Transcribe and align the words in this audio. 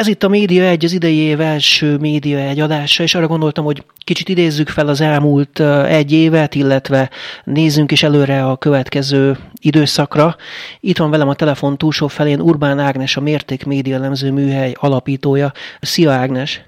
Ez 0.00 0.06
itt 0.06 0.22
a 0.22 0.28
Média 0.28 0.64
egy 0.64 0.84
az 0.84 0.92
idei 0.92 1.16
év 1.16 1.40
első 1.40 1.96
Média 1.96 2.38
egy 2.38 2.60
adása, 2.60 3.02
és 3.02 3.14
arra 3.14 3.26
gondoltam, 3.26 3.64
hogy 3.64 3.84
kicsit 4.04 4.28
idézzük 4.28 4.68
fel 4.68 4.88
az 4.88 5.00
elmúlt 5.00 5.60
egy 5.86 6.12
évet, 6.12 6.54
illetve 6.54 7.10
nézzünk 7.44 7.92
is 7.92 8.02
előre 8.02 8.44
a 8.46 8.56
következő 8.56 9.38
időszakra. 9.60 10.36
Itt 10.80 10.98
van 10.98 11.10
velem 11.10 11.28
a 11.28 11.34
telefon 11.34 11.78
túlsó 11.78 12.06
felén 12.06 12.40
Urbán 12.40 12.78
Ágnes, 12.78 13.16
a 13.16 13.20
Mérték 13.20 13.64
Média 13.64 13.98
Lemző 13.98 14.30
Műhely 14.32 14.72
alapítója. 14.78 15.52
Szia 15.80 16.12
Ágnes! 16.12 16.60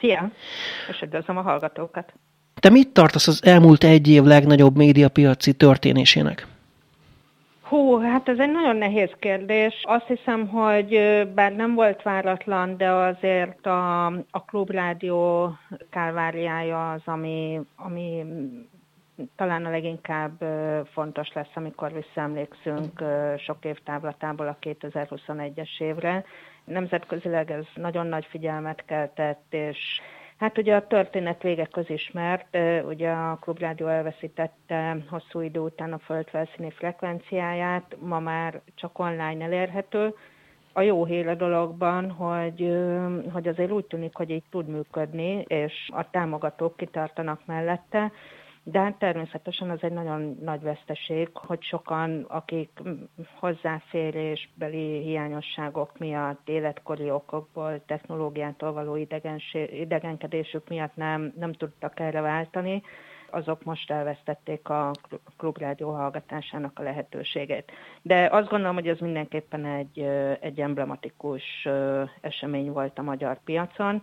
Szia! 0.00 0.30
És 0.90 1.00
üdvözlöm 1.02 1.36
a 1.36 1.42
hallgatókat! 1.42 2.12
Te 2.60 2.70
mit 2.70 2.88
tartasz 2.88 3.28
az 3.28 3.40
elmúlt 3.44 3.84
egy 3.84 4.08
év 4.08 4.22
legnagyobb 4.22 4.76
médiapiaci 4.76 5.52
történésének? 5.52 6.46
Hú, 7.72 7.98
hát 7.98 8.28
ez 8.28 8.38
egy 8.38 8.50
nagyon 8.50 8.76
nehéz 8.76 9.10
kérdés. 9.18 9.82
Azt 9.82 10.06
hiszem, 10.06 10.48
hogy 10.48 10.90
bár 11.34 11.52
nem 11.52 11.74
volt 11.74 12.02
váratlan, 12.02 12.76
de 12.76 12.90
azért 12.90 13.66
a, 13.66 14.06
a 14.06 14.44
klubrádió 14.46 15.50
kálváriája 15.90 16.92
az, 16.92 17.00
ami, 17.04 17.60
ami 17.76 18.24
talán 19.36 19.64
a 19.64 19.70
leginkább 19.70 20.44
fontos 20.92 21.32
lesz, 21.32 21.50
amikor 21.54 21.92
visszaemlékszünk 21.92 23.04
sok 23.38 23.64
év 23.64 23.78
távlatából 23.84 24.46
a 24.46 24.58
2021-es 24.62 25.80
évre. 25.80 26.24
Nemzetközileg 26.64 27.50
ez 27.50 27.64
nagyon 27.74 28.06
nagy 28.06 28.26
figyelmet 28.30 28.84
keltett, 28.84 29.46
és 29.50 30.00
Hát 30.42 30.58
ugye 30.58 30.74
a 30.74 30.86
történet 30.86 31.42
vége 31.42 31.66
közismert, 31.66 32.56
ugye 32.86 33.10
a 33.10 33.38
Klubrádió 33.40 33.86
elveszítette 33.86 34.96
hosszú 35.08 35.40
idő 35.40 35.60
után 35.60 35.92
a 35.92 35.98
földfelszíni 35.98 36.70
frekvenciáját, 36.70 37.96
ma 38.00 38.20
már 38.20 38.60
csak 38.74 38.98
online 38.98 39.44
elérhető. 39.44 40.14
A 40.72 40.80
jó 40.80 41.04
hír 41.04 41.28
a 41.28 41.34
dologban, 41.34 42.10
hogy, 42.10 42.74
hogy 43.32 43.48
azért 43.48 43.70
úgy 43.70 43.84
tűnik, 43.84 44.14
hogy 44.14 44.30
így 44.30 44.42
tud 44.50 44.68
működni, 44.68 45.44
és 45.46 45.90
a 45.92 46.10
támogatók 46.10 46.76
kitartanak 46.76 47.40
mellette, 47.46 48.12
de 48.64 48.78
hát 48.80 48.98
természetesen 48.98 49.70
az 49.70 49.78
egy 49.82 49.92
nagyon 49.92 50.38
nagy 50.42 50.62
veszteség, 50.62 51.28
hogy 51.32 51.62
sokan, 51.62 52.24
akik 52.28 52.70
hozzáférésbeli 53.38 55.02
hiányosságok 55.02 55.98
miatt, 55.98 56.48
életkori 56.48 57.10
okokból, 57.10 57.84
technológiától 57.86 58.72
való 58.72 58.96
idegenkedésük 59.72 60.68
miatt 60.68 60.96
nem, 60.96 61.32
nem 61.38 61.52
tudtak 61.52 62.00
erre 62.00 62.20
váltani, 62.20 62.82
azok 63.30 63.64
most 63.64 63.90
elvesztették 63.90 64.68
a 64.68 64.90
klubrádió 65.36 65.90
hallgatásának 65.90 66.78
a 66.78 66.82
lehetőségét. 66.82 67.72
De 68.02 68.28
azt 68.32 68.48
gondolom, 68.48 68.74
hogy 68.74 68.88
ez 68.88 68.98
mindenképpen 68.98 69.64
egy, 69.64 69.98
egy 70.40 70.60
emblematikus 70.60 71.68
esemény 72.20 72.72
volt 72.72 72.98
a 72.98 73.02
magyar 73.02 73.38
piacon, 73.44 74.02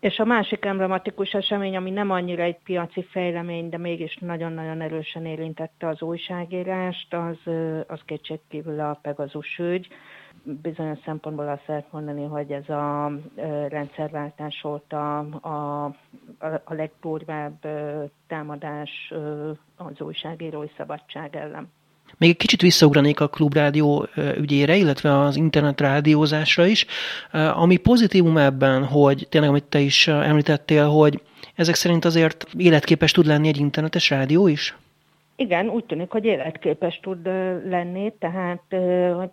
és 0.00 0.18
a 0.18 0.24
másik 0.24 0.64
emblematikus 0.64 1.32
esemény, 1.32 1.76
ami 1.76 1.90
nem 1.90 2.10
annyira 2.10 2.42
egy 2.42 2.58
piaci 2.64 3.02
fejlemény, 3.02 3.68
de 3.68 3.78
mégis 3.78 4.16
nagyon-nagyon 4.16 4.80
erősen 4.80 5.26
érintette 5.26 5.88
az 5.88 6.02
újságírást, 6.02 7.14
az, 7.14 7.52
az 7.86 8.00
kétségkívül 8.04 8.80
a 8.80 8.98
Pegazus 9.02 9.58
ügy. 9.58 9.88
Bizonyos 10.42 10.98
szempontból 11.04 11.48
azt 11.48 11.66
lehet 11.66 11.92
mondani, 11.92 12.24
hogy 12.24 12.52
ez 12.52 12.68
a 12.68 13.12
rendszerváltás 13.68 14.64
óta 14.64 15.18
a, 15.18 15.84
a, 15.84 15.84
a 16.64 16.74
legdurvább 16.74 17.66
támadás 18.26 19.12
az 19.76 20.00
újságírói 20.00 20.68
szabadság 20.76 21.36
ellen. 21.36 21.70
Még 22.16 22.30
egy 22.30 22.36
kicsit 22.36 22.60
visszaugranék 22.60 23.20
a 23.20 23.28
klubrádió 23.28 24.06
ügyére, 24.36 24.76
illetve 24.76 25.18
az 25.18 25.36
internetrádiózásra 25.36 26.66
is. 26.66 26.86
Ami 27.54 27.76
pozitívum 27.76 28.36
ebben, 28.36 28.84
hogy 28.84 29.26
tényleg, 29.28 29.50
amit 29.50 29.64
te 29.64 29.78
is 29.78 30.08
említettél, 30.08 30.88
hogy 30.88 31.22
ezek 31.54 31.74
szerint 31.74 32.04
azért 32.04 32.46
életképes 32.56 33.12
tud 33.12 33.26
lenni 33.26 33.48
egy 33.48 33.58
internetes 33.58 34.10
rádió 34.10 34.46
is? 34.46 34.76
Igen, 35.40 35.68
úgy 35.68 35.84
tűnik, 35.84 36.10
hogy 36.10 36.24
életképes 36.24 37.00
tud 37.02 37.26
lenni, 37.68 38.12
tehát 38.18 38.62
hogy, 39.16 39.30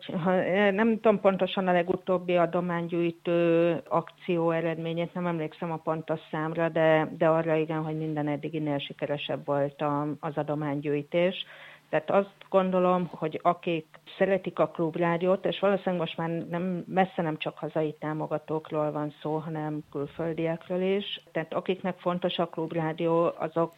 nem 0.73 0.99
tudom 1.01 1.19
pontosan 1.19 1.67
a 1.67 1.71
legutóbbi 1.71 2.35
adománygyűjtő 2.35 3.71
akció 3.87 4.51
eredményét, 4.51 5.13
nem 5.13 5.27
emlékszem 5.27 5.71
a 5.71 5.77
pontos 5.83 6.19
számra, 6.31 6.69
de, 6.69 7.11
de 7.17 7.27
arra 7.27 7.55
igen, 7.55 7.83
hogy 7.83 7.97
minden 7.97 8.27
eddiginél 8.27 8.77
sikeresebb 8.77 9.45
volt 9.45 9.83
az 10.19 10.31
adománygyűjtés. 10.35 11.45
Tehát 11.95 12.25
azt 12.25 12.35
gondolom, 12.49 13.09
hogy 13.11 13.39
akik 13.43 13.85
szeretik 14.17 14.59
a 14.59 14.67
klubrádiót, 14.67 15.45
és 15.45 15.59
valószínűleg 15.59 15.99
most 15.99 16.17
már 16.17 16.29
nem, 16.29 16.83
messze 16.87 17.21
nem 17.21 17.37
csak 17.37 17.57
hazai 17.57 17.95
támogatókról 17.99 18.91
van 18.91 19.13
szó, 19.21 19.37
hanem 19.37 19.83
külföldiekről 19.91 20.81
is. 20.81 21.23
Tehát 21.31 21.53
akiknek 21.53 21.97
fontos 21.97 22.37
a 22.37 22.47
klubrádió, 22.47 23.33
azok 23.37 23.73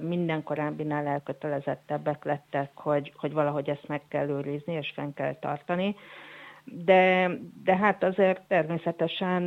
minden 0.00 0.42
korábbinál 0.42 1.06
elkötelezettebbek 1.06 2.24
lettek, 2.24 2.70
hogy, 2.74 3.12
hogy 3.16 3.32
valahogy 3.32 3.68
ezt 3.70 3.88
meg 3.88 4.02
kell 4.08 4.28
őrizni 4.28 4.72
és 4.72 4.92
fenn 4.94 5.12
kell 5.12 5.34
tartani 5.34 5.96
de, 6.64 7.30
de 7.64 7.76
hát 7.76 8.04
azért 8.04 8.40
természetesen 8.48 9.42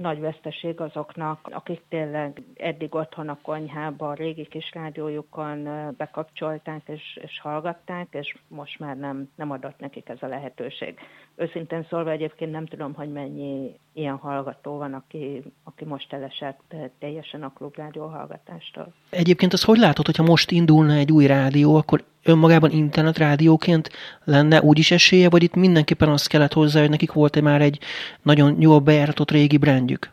nagy 0.00 0.20
veszteség 0.20 0.80
azoknak, 0.80 1.48
akik 1.52 1.82
tényleg 1.88 2.42
eddig 2.56 2.94
otthon 2.94 3.28
a 3.28 3.38
konyhában, 3.42 4.10
a 4.10 4.14
régi 4.14 4.46
kis 4.46 4.72
rádiójukon 4.72 5.68
bekapcsolták 5.96 6.82
és, 6.86 7.18
és 7.22 7.40
hallgatták, 7.40 8.06
és 8.10 8.36
most 8.48 8.78
már 8.78 8.96
nem, 8.96 9.30
nem 9.34 9.50
adott 9.50 9.78
nekik 9.78 10.08
ez 10.08 10.18
a 10.20 10.26
lehetőség. 10.26 10.98
Őszintén 11.36 11.86
szólva 11.90 12.10
egyébként 12.10 12.50
nem 12.50 12.66
tudom, 12.66 12.94
hogy 12.94 13.12
mennyi 13.12 13.78
ilyen 13.92 14.16
hallgató 14.16 14.76
van, 14.76 14.94
aki, 14.94 15.42
aki 15.64 15.84
most 15.84 16.12
elesett 16.12 16.74
teljesen 16.98 17.42
a 17.42 17.52
klubrádió 17.52 18.06
hallgatástól. 18.06 18.92
Egyébként 19.10 19.52
az 19.52 19.64
hogy 19.64 19.78
látod, 19.78 20.06
hogyha 20.06 20.22
most 20.22 20.50
indulna 20.50 20.92
egy 20.92 21.12
új 21.12 21.26
rádió, 21.26 21.76
akkor 21.76 22.04
önmagában 22.24 22.70
internetrádióként 22.70 23.90
lenne 24.24 24.62
úgy 24.62 24.78
is 24.78 24.90
esélye, 24.90 25.28
vagy 25.28 25.42
itt 25.42 25.54
mindenképpen 25.54 26.08
azt 26.08 26.28
kellett 26.28 26.52
hozzá, 26.52 26.80
hogy 26.80 26.90
nekik 26.90 27.12
volt-e 27.12 27.40
már 27.40 27.60
egy 27.60 27.78
nagyon 28.22 28.60
jól 28.60 28.78
bejáratott 28.78 29.30
régi 29.30 29.56
brandjük? 29.56 30.10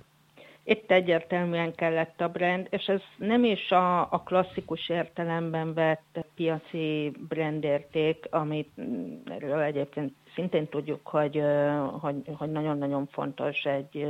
Itt 0.63 0.91
egyértelműen 0.91 1.75
kellett 1.75 2.21
a 2.21 2.27
brand, 2.27 2.67
és 2.69 2.85
ez 2.85 3.01
nem 3.17 3.43
is 3.43 3.71
a, 3.71 3.99
a 4.01 4.21
klasszikus 4.25 4.89
értelemben 4.89 5.73
vett 5.73 6.25
piaci 6.35 7.11
brandérték, 7.27 8.27
amit 8.29 8.69
erről 9.25 9.59
egyébként 9.59 10.13
szintén 10.35 10.67
tudjuk, 10.67 11.07
hogy, 11.07 11.41
hogy, 11.99 12.15
hogy 12.37 12.51
nagyon-nagyon 12.51 13.07
fontos 13.11 13.63
egy 13.63 14.05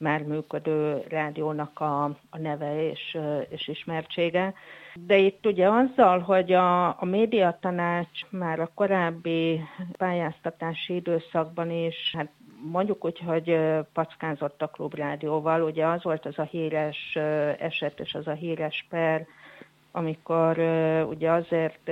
már 0.00 0.22
működő 0.22 1.04
rádiónak 1.08 1.80
a, 1.80 2.04
a 2.04 2.38
neve 2.38 2.90
és, 2.90 3.18
és 3.48 3.68
ismertsége. 3.68 4.54
De 4.94 5.16
itt 5.16 5.46
ugye 5.46 5.68
azzal, 5.68 6.18
hogy 6.18 6.52
a, 6.52 6.86
a 6.86 7.04
médiatanács 7.04 8.30
már 8.30 8.60
a 8.60 8.70
korábbi 8.74 9.60
pályáztatási 9.96 10.94
időszakban 10.94 11.70
is, 11.70 12.14
hát 12.16 12.30
mondjuk 12.62 13.04
úgy, 13.04 13.18
hogy 13.18 13.58
packázott 13.92 14.62
a 14.62 14.68
klubrádióval, 14.68 15.62
ugye 15.62 15.86
az 15.86 16.02
volt 16.02 16.26
az 16.26 16.38
a 16.38 16.42
híres 16.42 17.18
eset 17.58 18.00
és 18.00 18.14
az 18.14 18.26
a 18.26 18.32
híres 18.32 18.86
per, 18.88 19.26
amikor 19.92 20.58
ugye 21.08 21.30
azért 21.30 21.90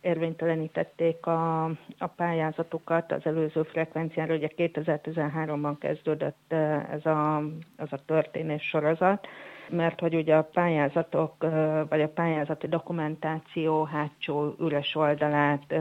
érvénytelenítették 0.00 1.26
a, 1.26 1.64
a 1.98 2.06
pályázatukat 2.16 3.12
az 3.12 3.26
előző 3.26 3.62
frekvenciára, 3.62 4.34
ugye 4.34 4.48
2013-ban 4.56 5.76
kezdődött 5.78 6.52
ez 6.92 7.06
a, 7.06 7.36
az 7.76 7.88
a 7.90 7.98
történés 8.06 8.62
sorozat, 8.62 9.26
mert 9.68 10.00
hogy 10.00 10.14
ugye 10.14 10.36
a 10.36 10.48
pályázatok, 10.52 11.46
vagy 11.88 12.00
a 12.00 12.08
pályázati 12.08 12.68
dokumentáció 12.68 13.84
hátsó 13.84 14.54
üres 14.60 14.94
oldalát 14.94 15.74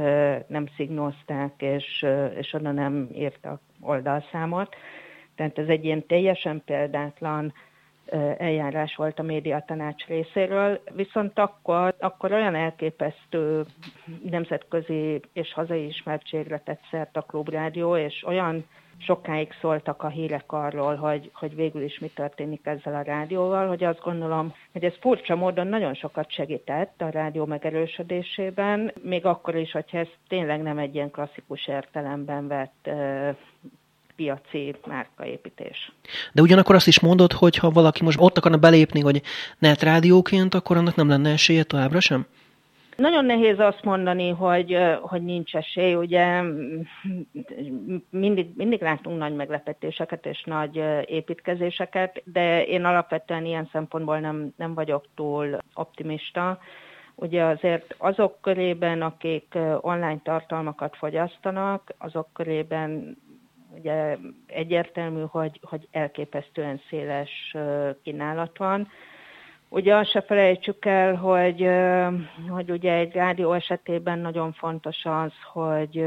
nem 0.47 0.65
szignózták, 0.75 1.53
és, 1.57 2.05
és 2.35 2.53
oda 2.53 2.71
nem 2.71 3.09
írtak 3.13 3.61
oldalszámot. 3.81 4.75
Tehát 5.35 5.57
ez 5.57 5.67
egy 5.67 5.85
ilyen 5.85 6.05
teljesen 6.05 6.61
példátlan 6.65 7.53
eljárás 8.37 8.95
volt 8.95 9.19
a 9.19 9.23
médiatanács 9.23 10.05
részéről, 10.05 10.81
viszont 10.95 11.39
akkor, 11.39 11.95
akkor 11.99 12.31
olyan 12.31 12.55
elképesztő 12.55 13.65
nemzetközi 14.29 15.21
és 15.33 15.53
hazai 15.53 15.85
ismertségre 15.85 16.59
tett 16.59 16.81
szert 16.91 17.17
a 17.17 17.21
klubrádió, 17.21 17.97
és 17.97 18.23
olyan 18.27 18.65
sokáig 18.97 19.53
szóltak 19.61 20.03
a 20.03 20.07
hírek 20.07 20.51
arról, 20.51 20.95
hogy, 20.95 21.31
hogy 21.33 21.55
végül 21.55 21.81
is 21.81 21.99
mi 21.99 22.07
történik 22.07 22.65
ezzel 22.65 22.95
a 22.95 23.01
rádióval, 23.01 23.67
hogy 23.67 23.83
azt 23.83 24.01
gondolom, 24.01 24.53
hogy 24.71 24.83
ez 24.83 24.93
furcsa 24.99 25.35
módon 25.35 25.67
nagyon 25.67 25.93
sokat 25.93 26.31
segített 26.31 27.01
a 27.01 27.09
rádió 27.09 27.45
megerősödésében, 27.45 28.93
még 29.01 29.25
akkor 29.25 29.55
is, 29.55 29.71
hogyha 29.71 29.97
ez 29.97 30.07
tényleg 30.27 30.61
nem 30.61 30.77
egy 30.77 30.95
ilyen 30.95 31.11
klasszikus 31.11 31.67
értelemben 31.67 32.47
vett 32.47 32.89
piaci 34.15 34.75
márkaépítés. 34.87 35.91
De 36.33 36.41
ugyanakkor 36.41 36.75
azt 36.75 36.87
is 36.87 36.99
mondod, 36.99 37.31
hogy 37.31 37.57
ha 37.57 37.69
valaki 37.69 38.03
most 38.03 38.19
ott 38.21 38.37
akarna 38.37 38.57
belépni, 38.57 39.01
hogy 39.01 39.21
net 39.59 39.81
rádióként, 39.81 40.53
akkor 40.53 40.77
annak 40.77 40.95
nem 40.95 41.09
lenne 41.09 41.31
esélye 41.31 41.63
továbbra 41.63 41.99
sem? 41.99 42.25
Nagyon 42.95 43.25
nehéz 43.25 43.59
azt 43.59 43.83
mondani, 43.83 44.29
hogy, 44.29 44.77
hogy 45.01 45.23
nincs 45.23 45.55
esély. 45.55 45.95
Ugye 45.95 46.41
mindig, 48.09 48.47
mindig 48.55 48.81
látunk 48.81 49.17
nagy 49.17 49.35
meglepetéseket 49.35 50.25
és 50.25 50.43
nagy 50.43 50.83
építkezéseket, 51.05 52.21
de 52.25 52.65
én 52.65 52.85
alapvetően 52.85 53.45
ilyen 53.45 53.69
szempontból 53.71 54.19
nem, 54.19 54.53
nem 54.57 54.73
vagyok 54.73 55.05
túl 55.15 55.57
optimista. 55.73 56.59
Ugye 57.15 57.43
azért 57.43 57.95
azok 57.97 58.41
körében, 58.41 59.01
akik 59.01 59.57
online 59.81 60.19
tartalmakat 60.23 60.95
fogyasztanak, 60.95 61.93
azok 61.97 62.27
körében 62.33 63.17
ugye 63.77 64.17
egyértelmű, 64.47 65.23
hogy, 65.29 65.59
hogy 65.61 65.87
elképesztően 65.91 66.81
széles 66.89 67.55
kínálat 68.03 68.57
van. 68.57 68.87
Ugye 69.69 69.95
azt 69.95 70.09
se 70.09 70.21
felejtsük 70.21 70.85
el, 70.85 71.15
hogy, 71.15 71.69
hogy 72.49 72.71
ugye 72.71 72.93
egy 72.93 73.13
rádió 73.13 73.53
esetében 73.53 74.19
nagyon 74.19 74.53
fontos 74.53 75.05
az, 75.05 75.33
hogy 75.53 76.05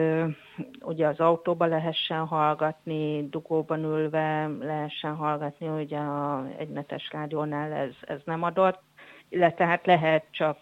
ugye 0.81 1.07
az 1.07 1.21
autóba 1.21 1.67
lehessen 1.67 2.27
hallgatni, 2.27 3.29
dugóban 3.29 3.85
ülve 3.85 4.51
lehessen 4.61 5.15
hallgatni, 5.15 5.69
ugye 5.69 5.99
a 5.99 6.47
egynetes 6.59 7.09
rádiónál 7.13 7.73
ez, 7.73 7.95
ez 8.01 8.21
nem 8.25 8.43
adott, 8.43 8.81
illetve 9.29 9.67
hát 9.67 9.87
lehet, 9.87 10.25
csak, 10.31 10.59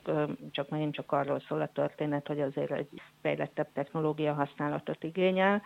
csak 0.50 0.68
megint 0.68 0.94
csak 0.94 1.12
arról 1.12 1.40
szól 1.48 1.60
a 1.60 1.70
történet, 1.72 2.26
hogy 2.26 2.40
azért 2.40 2.70
egy 2.70 2.88
fejlettebb 3.22 3.68
technológia 3.74 4.32
használatot 4.32 5.04
igényel. 5.04 5.62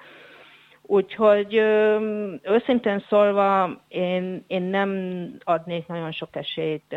Úgyhogy 0.91 1.55
őszintén 2.43 3.05
szólva 3.09 3.81
én, 3.89 4.45
én 4.47 4.63
nem 4.63 4.91
adnék 5.45 5.87
nagyon 5.87 6.13
sok 6.13 6.37
esélyt 6.37 6.97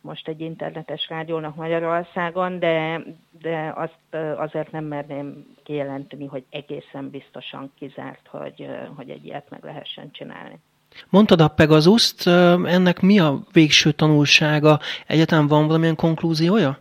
most 0.00 0.28
egy 0.28 0.40
internetes 0.40 1.08
rádiónak 1.08 1.56
Magyarországon, 1.56 2.58
de, 2.58 3.02
de 3.42 3.72
azt 3.76 4.24
azért 4.36 4.70
nem 4.70 4.84
merném 4.84 5.46
kijelenteni, 5.64 6.26
hogy 6.26 6.44
egészen 6.50 7.10
biztosan 7.10 7.72
kizárt, 7.78 8.26
hogy, 8.30 8.66
hogy 8.96 9.10
egy 9.10 9.24
ilyet 9.24 9.50
meg 9.50 9.64
lehessen 9.64 10.10
csinálni. 10.10 10.58
Mondtad 11.08 11.40
a 11.40 11.48
Pegasuszt, 11.48 12.26
ennek 12.64 13.00
mi 13.00 13.20
a 13.20 13.38
végső 13.52 13.92
tanulsága? 13.92 14.78
Egyáltalán 15.06 15.46
van 15.46 15.66
valamilyen 15.66 15.96
konklúziója? 15.96 16.78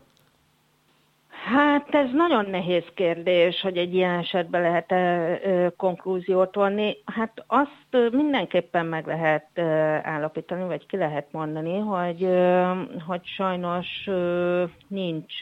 Hát 1.53 1.95
ez 1.95 2.11
nagyon 2.13 2.45
nehéz 2.45 2.83
kérdés, 2.93 3.61
hogy 3.61 3.77
egy 3.77 3.93
ilyen 3.93 4.17
esetben 4.19 4.61
lehet-e 4.61 5.39
konklúziót 5.77 6.55
vonni. 6.55 6.97
Hát 7.05 7.43
azt 7.47 8.11
mindenképpen 8.11 8.85
meg 8.85 9.05
lehet 9.07 9.59
állapítani, 10.03 10.63
vagy 10.63 10.85
ki 10.85 10.97
lehet 10.97 11.31
mondani, 11.31 11.77
hogy, 11.77 12.27
hogy 13.07 13.25
sajnos 13.25 14.09
nincs, 14.87 15.33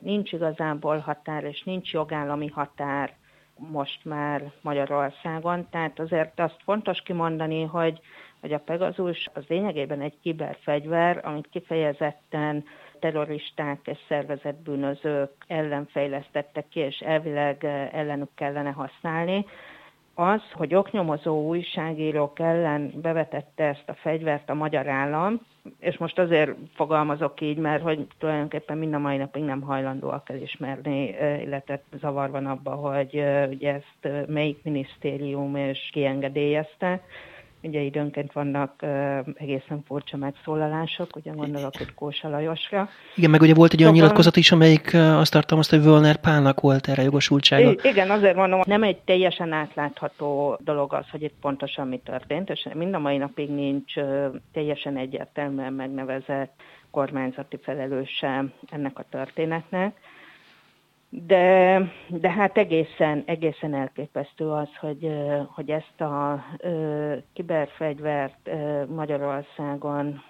nincs 0.00 0.32
igazából 0.32 0.98
határ, 0.98 1.44
és 1.44 1.62
nincs 1.62 1.92
jogállami 1.92 2.48
határ 2.48 3.14
most 3.56 4.04
már 4.04 4.52
Magyarországon. 4.60 5.66
Tehát 5.70 5.98
azért 6.00 6.40
azt 6.40 6.60
fontos 6.64 7.00
kimondani, 7.02 7.62
hogy, 7.62 8.00
hogy 8.40 8.52
a 8.52 8.58
Pegasus 8.58 9.28
az 9.34 9.44
lényegében 9.48 10.00
egy 10.00 10.18
kiberfegyver, 10.22 11.20
amit 11.24 11.48
kifejezetten 11.50 12.64
terroristák 12.98 13.80
és 13.84 13.98
szervezett 14.08 14.62
bűnözők 14.62 15.30
ellen 15.46 15.86
fejlesztettek 15.90 16.68
ki, 16.68 16.80
és 16.80 16.98
elvileg 16.98 17.64
eh, 17.64 17.88
ellenük 17.92 18.30
kellene 18.34 18.70
használni, 18.70 19.46
az, 20.18 20.40
hogy 20.52 20.74
oknyomozó 20.74 21.46
újságírók 21.46 22.38
ellen 22.38 22.92
bevetette 23.02 23.64
ezt 23.64 23.88
a 23.88 23.94
fegyvert 23.94 24.50
a 24.50 24.54
magyar 24.54 24.88
állam, 24.88 25.40
és 25.78 25.96
most 25.96 26.18
azért 26.18 26.50
fogalmazok 26.74 27.40
így, 27.40 27.56
mert 27.56 27.82
hogy 27.82 28.06
tulajdonképpen 28.18 28.78
mind 28.78 28.94
a 28.94 28.98
mai 28.98 29.16
napig 29.16 29.42
nem 29.42 29.60
hajlandóak 29.60 30.30
elismerni, 30.30 31.14
eh, 31.16 31.42
illetve 31.42 31.80
zavar 32.00 32.30
van 32.30 32.46
abba, 32.46 32.70
hogy 32.74 33.16
eh, 33.16 33.48
ugye 33.48 33.72
ezt 33.72 34.28
melyik 34.28 34.62
minisztérium 34.62 35.56
és 35.56 35.88
kiengedélyezte. 35.92 37.00
Ugye 37.66 37.80
időnként 37.80 38.32
vannak 38.32 38.74
uh, 38.82 39.18
egészen 39.34 39.82
furcsa 39.86 40.16
megszólalások, 40.16 41.16
ugye 41.16 41.30
gondolok 41.30 41.76
hogy 41.76 41.94
Kósa 41.94 42.28
Lajosra. 42.28 42.88
Igen, 43.14 43.30
meg 43.30 43.40
ugye 43.40 43.54
volt 43.54 43.72
egy 43.72 43.80
olyan 43.80 43.92
szóval... 43.92 44.02
nyilatkozat 44.02 44.36
is, 44.36 44.52
amelyik 44.52 44.94
azt 44.94 45.32
tartalmazta, 45.32 45.76
hogy 45.76 45.84
Völner 45.84 46.16
Pálnak 46.16 46.60
volt 46.60 46.88
erre 46.88 47.02
jogosultsága. 47.02 47.70
I- 47.70 47.78
igen, 47.82 48.10
azért 48.10 48.36
mondom, 48.36 48.60
nem 48.64 48.82
egy 48.82 48.96
teljesen 48.96 49.52
átlátható 49.52 50.58
dolog 50.64 50.92
az, 50.92 51.08
hogy 51.10 51.22
itt 51.22 51.34
pontosan 51.40 51.88
mi 51.88 52.00
történt, 52.04 52.50
és 52.50 52.68
mind 52.74 52.94
a 52.94 52.98
mai 52.98 53.16
napig 53.16 53.50
nincs 53.50 53.96
uh, 53.96 54.26
teljesen 54.52 54.96
egyértelműen 54.96 55.72
megnevezett 55.72 56.52
kormányzati 56.90 57.58
felelőse 57.62 58.44
ennek 58.70 58.98
a 58.98 59.04
történetnek. 59.10 59.96
De, 61.08 61.80
de 62.08 62.30
hát 62.30 62.56
egészen, 62.56 63.22
egészen 63.26 63.74
elképesztő 63.74 64.50
az, 64.50 64.76
hogy, 64.80 65.10
hogy 65.46 65.70
ezt 65.70 66.00
a 66.00 66.44
kiberfegyvert 67.32 68.50
Magyarországon 68.88 70.22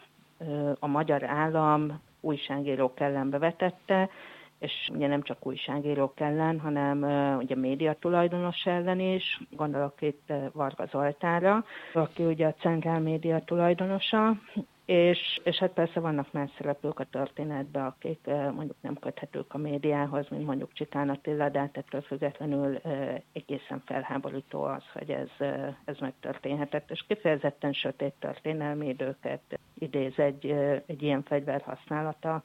a 0.78 0.86
magyar 0.86 1.24
állam 1.24 2.00
újságírók 2.20 3.00
ellen 3.00 3.30
bevetette, 3.30 4.08
és 4.58 4.88
ugye 4.92 5.06
nem 5.06 5.22
csak 5.22 5.46
újságírók 5.46 6.20
ellen, 6.20 6.60
hanem 6.60 7.02
ugye 7.38 7.56
média 7.56 7.96
tulajdonos 8.00 8.64
ellen 8.64 9.00
is, 9.00 9.40
gondolok 9.50 10.02
itt 10.02 10.32
Varga 10.52 10.86
Zoltára, 10.86 11.64
aki 11.94 12.24
ugye 12.24 12.46
a 12.46 12.54
Centrál 12.54 13.00
média 13.00 13.40
tulajdonosa, 13.44 14.36
és, 14.86 15.40
és 15.44 15.56
hát 15.56 15.72
persze 15.72 16.00
vannak 16.00 16.32
más 16.32 16.50
szereplők 16.56 16.98
a 16.98 17.04
történetben, 17.04 17.84
akik 17.84 18.26
mondjuk 18.26 18.76
nem 18.80 18.98
köthetők 18.98 19.54
a 19.54 19.58
médiához, 19.58 20.28
mint 20.28 20.46
mondjuk 20.46 20.72
Csikán 20.72 21.08
Attila, 21.08 21.48
de 21.48 21.58
hát 21.58 21.76
ettől 21.76 22.00
függetlenül 22.02 22.80
egészen 23.32 23.82
felháborító 23.86 24.62
az, 24.62 24.82
hogy 24.92 25.10
ez, 25.10 25.48
ez 25.84 25.98
megtörténhetett, 25.98 26.90
és 26.90 27.04
kifejezetten 27.08 27.72
sötét 27.72 28.14
történelmi 28.18 28.88
időket 28.88 29.58
idéz 29.78 30.18
egy, 30.18 30.50
egy 30.86 31.02
ilyen 31.02 31.22
fegyver 31.22 31.62
használata, 31.62 32.42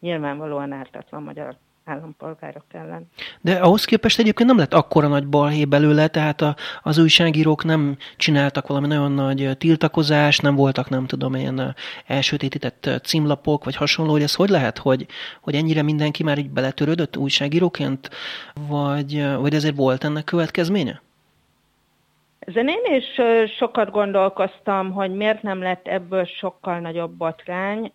nyilvánvalóan 0.00 0.72
ártatlan 0.72 1.22
magyar 1.22 1.56
állampolgárok 1.84 2.64
ellen. 2.72 3.08
De 3.40 3.54
ahhoz 3.54 3.84
képest 3.84 4.18
egyébként 4.18 4.48
nem 4.48 4.58
lett 4.58 4.74
akkora 4.74 5.08
nagy 5.08 5.26
balhé 5.26 5.64
belőle, 5.64 6.08
tehát 6.08 6.40
a, 6.40 6.56
az 6.82 6.98
újságírók 6.98 7.64
nem 7.64 7.96
csináltak 8.16 8.66
valami 8.66 8.86
nagyon 8.86 9.12
nagy 9.12 9.56
tiltakozás, 9.58 10.38
nem 10.38 10.54
voltak, 10.54 10.88
nem 10.88 11.06
tudom, 11.06 11.34
ilyen 11.34 11.74
elsötétített 12.06 12.90
címlapok, 13.02 13.64
vagy 13.64 13.76
hasonló, 13.76 14.12
hogy 14.12 14.22
ez 14.22 14.34
hogy 14.34 14.48
lehet, 14.48 14.78
hogy, 14.78 15.06
hogy 15.40 15.54
ennyire 15.54 15.82
mindenki 15.82 16.22
már 16.22 16.38
így 16.38 16.50
beletörődött 16.50 17.16
újságíróként, 17.16 18.10
vagy, 18.68 19.36
vagy 19.40 19.54
ezért 19.54 19.76
volt 19.76 20.04
ennek 20.04 20.24
következménye? 20.24 21.02
Ezen 22.38 22.68
én 22.68 22.96
is 22.96 23.04
sokat 23.56 23.90
gondolkoztam, 23.90 24.92
hogy 24.92 25.14
miért 25.14 25.42
nem 25.42 25.62
lett 25.62 25.86
ebből 25.86 26.24
sokkal 26.24 26.78
nagyobb 26.78 27.10
botrány. 27.10 27.92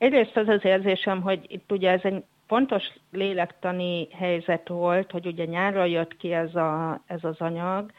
Egyrészt 0.00 0.36
az 0.36 0.48
az 0.48 0.64
érzésem, 0.64 1.22
hogy 1.22 1.44
itt 1.48 1.72
ugye 1.72 1.90
ez 1.90 2.00
egy 2.02 2.24
fontos 2.46 2.82
lélektani 3.12 4.08
helyzet 4.12 4.68
volt, 4.68 5.10
hogy 5.10 5.26
ugye 5.26 5.44
nyárra 5.44 5.84
jött 5.84 6.16
ki 6.16 6.32
ez, 6.32 6.54
a, 6.54 7.00
ez 7.06 7.24
az 7.24 7.40
anyag, 7.40 7.90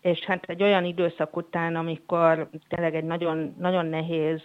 és 0.00 0.18
hát 0.18 0.44
egy 0.44 0.62
olyan 0.62 0.84
időszak 0.84 1.36
után, 1.36 1.76
amikor 1.76 2.48
tényleg 2.68 2.94
egy 2.94 3.04
nagyon, 3.04 3.54
nagyon 3.58 3.86
nehéz 3.86 4.42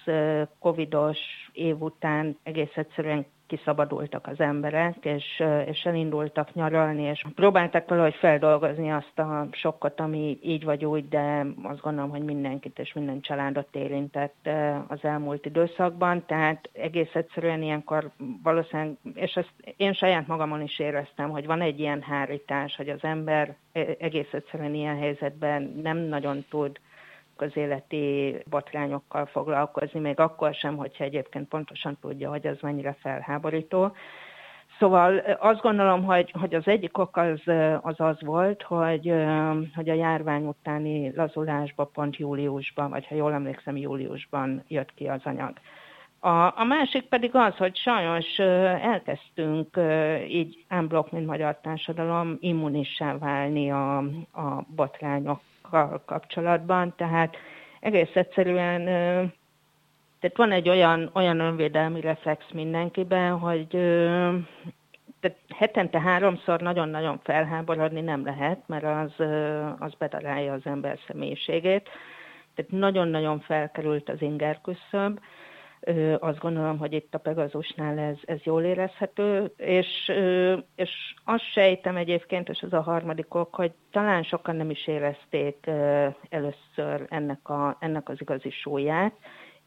covidos 0.60 1.18
év 1.54 1.82
után 1.82 2.38
egész 2.44 2.76
egyszerűen 2.76 3.26
kiszabadultak 3.48 4.28
az 4.28 4.40
emberek, 4.40 5.06
és, 5.06 5.44
és 5.66 5.84
elindultak 5.84 6.54
nyaralni, 6.54 7.02
és 7.02 7.26
próbáltak 7.36 7.90
valahogy 7.90 8.16
feldolgozni 8.16 8.92
azt 8.92 9.20
a 9.20 9.48
sokkot, 9.52 10.00
ami 10.00 10.38
így 10.42 10.64
vagy 10.64 10.86
úgy, 10.86 11.08
de 11.08 11.46
azt 11.64 11.82
gondolom, 11.82 12.10
hogy 12.10 12.24
mindenkit 12.24 12.80
és 12.80 12.94
minden 12.94 13.22
családot 13.22 13.76
érintett 13.76 14.50
az 14.88 15.00
elmúlt 15.02 15.46
időszakban, 15.46 16.26
tehát 16.26 16.70
egész 16.74 17.14
egyszerűen 17.14 17.62
ilyenkor 17.62 18.12
valószínűleg, 18.44 18.96
és 19.14 19.34
ezt 19.34 19.54
én 19.78 19.94
saját 19.94 20.28
magamon 20.28 20.62
is 20.62 20.80
éreztem, 20.80 21.30
hogy 21.30 21.46
van 21.46 21.62
egy 21.62 21.80
ilyen 21.80 22.02
hárítás, 22.02 22.76
hogy 22.76 22.90
az 22.90 23.04
ember 23.04 23.56
egész 24.00 24.32
egyszerűen 24.32 24.74
ilyen 24.74 24.98
helyzetben 24.98 25.80
nem 25.84 25.98
nagyon 25.98 26.46
tud 26.50 26.80
közéleti 27.38 28.36
botrányokkal 28.50 29.26
foglalkozni, 29.26 30.00
még 30.00 30.20
akkor 30.20 30.54
sem, 30.54 30.76
hogyha 30.76 31.04
egyébként 31.04 31.48
pontosan 31.48 31.98
tudja, 32.02 32.30
hogy 32.30 32.46
ez 32.46 32.58
mennyire 32.62 32.96
felháborító. 33.02 33.92
Szóval 34.80 35.18
azt 35.40 35.62
gondolom, 35.62 36.04
hogy, 36.04 36.34
hogy 36.40 36.56
az 36.56 36.68
egyik 36.68 36.98
ok 36.98 37.18
az, 37.18 37.42
az 37.82 37.96
az 37.98 38.18
volt, 38.20 38.62
hogy, 38.62 39.14
hogy 39.76 39.90
a 39.90 39.94
járvány 39.94 40.46
utáni 40.46 41.16
lazulásban 41.16 41.90
pont 41.94 42.18
júliusban, 42.18 42.90
vagy 42.90 43.08
ha 43.08 43.16
jól 43.16 43.34
emlékszem, 43.34 43.78
júliusban 43.78 44.64
jött 44.68 44.94
ki 44.94 45.08
az 45.08 45.22
anyag. 45.24 45.54
A, 46.20 46.60
a 46.60 46.64
másik 46.64 47.04
pedig 47.04 47.36
az, 47.36 47.56
hogy 47.56 47.78
sajnos 47.78 48.40
elkezdtünk 48.82 49.80
így 50.28 50.66
unblock, 50.70 51.12
mint 51.12 51.26
magyar 51.26 51.60
társadalom 51.62 52.38
immunissá 52.40 53.18
válni 53.18 53.72
a, 53.72 53.98
a 54.34 54.66
botrányokkal 54.76 55.42
kapcsolatban, 56.06 56.94
tehát 56.96 57.36
egész 57.80 58.12
egyszerűen 58.14 58.86
tehát 60.20 60.38
van 60.38 60.52
egy 60.52 60.70
olyan, 60.70 61.10
olyan 61.14 61.40
önvédelmi 61.40 62.02
reflex 62.02 62.46
mindenkiben, 62.54 63.38
hogy 63.38 63.68
tehát 65.20 65.38
hetente 65.56 66.00
háromszor 66.00 66.62
nagyon-nagyon 66.62 67.20
felháborodni 67.24 68.02
nem 68.02 68.26
lehet, 68.26 68.60
mert 68.66 68.84
az, 68.84 69.26
az 69.80 69.94
bedarálja 69.94 70.54
az 70.54 70.62
ember 70.64 71.00
személyiségét. 71.08 71.90
Tehát 72.56 72.72
nagyon-nagyon 72.72 73.40
felkerült 73.40 74.10
az 74.10 74.22
inger 74.22 74.62
küszöb. 74.62 75.20
Azt 76.20 76.40
gondolom, 76.40 76.78
hogy 76.78 76.94
itt 76.94 77.14
a 77.14 77.18
Pegazusnál 77.18 77.98
ez, 78.00 78.18
ez 78.26 78.40
jól 78.44 78.64
érezhető, 78.64 79.52
és, 79.58 80.12
és 80.76 80.92
azt 81.24 81.52
sejtem 81.52 81.96
egyébként, 81.96 82.50
és 82.50 82.60
ez 82.60 82.74
a 82.74 82.82
harmadik 82.82 83.34
ok, 83.34 83.56
hogy 83.56 83.72
talán 83.92 84.24
sokan 84.24 84.56
nem 84.56 84.70
is 84.70 84.88
érezték 84.88 85.68
először 86.30 87.06
ennek, 87.10 87.50
a, 87.50 87.78
ennek 87.80 88.10
az 88.10 88.22
igazi 88.22 88.50
súlyát, 88.50 89.14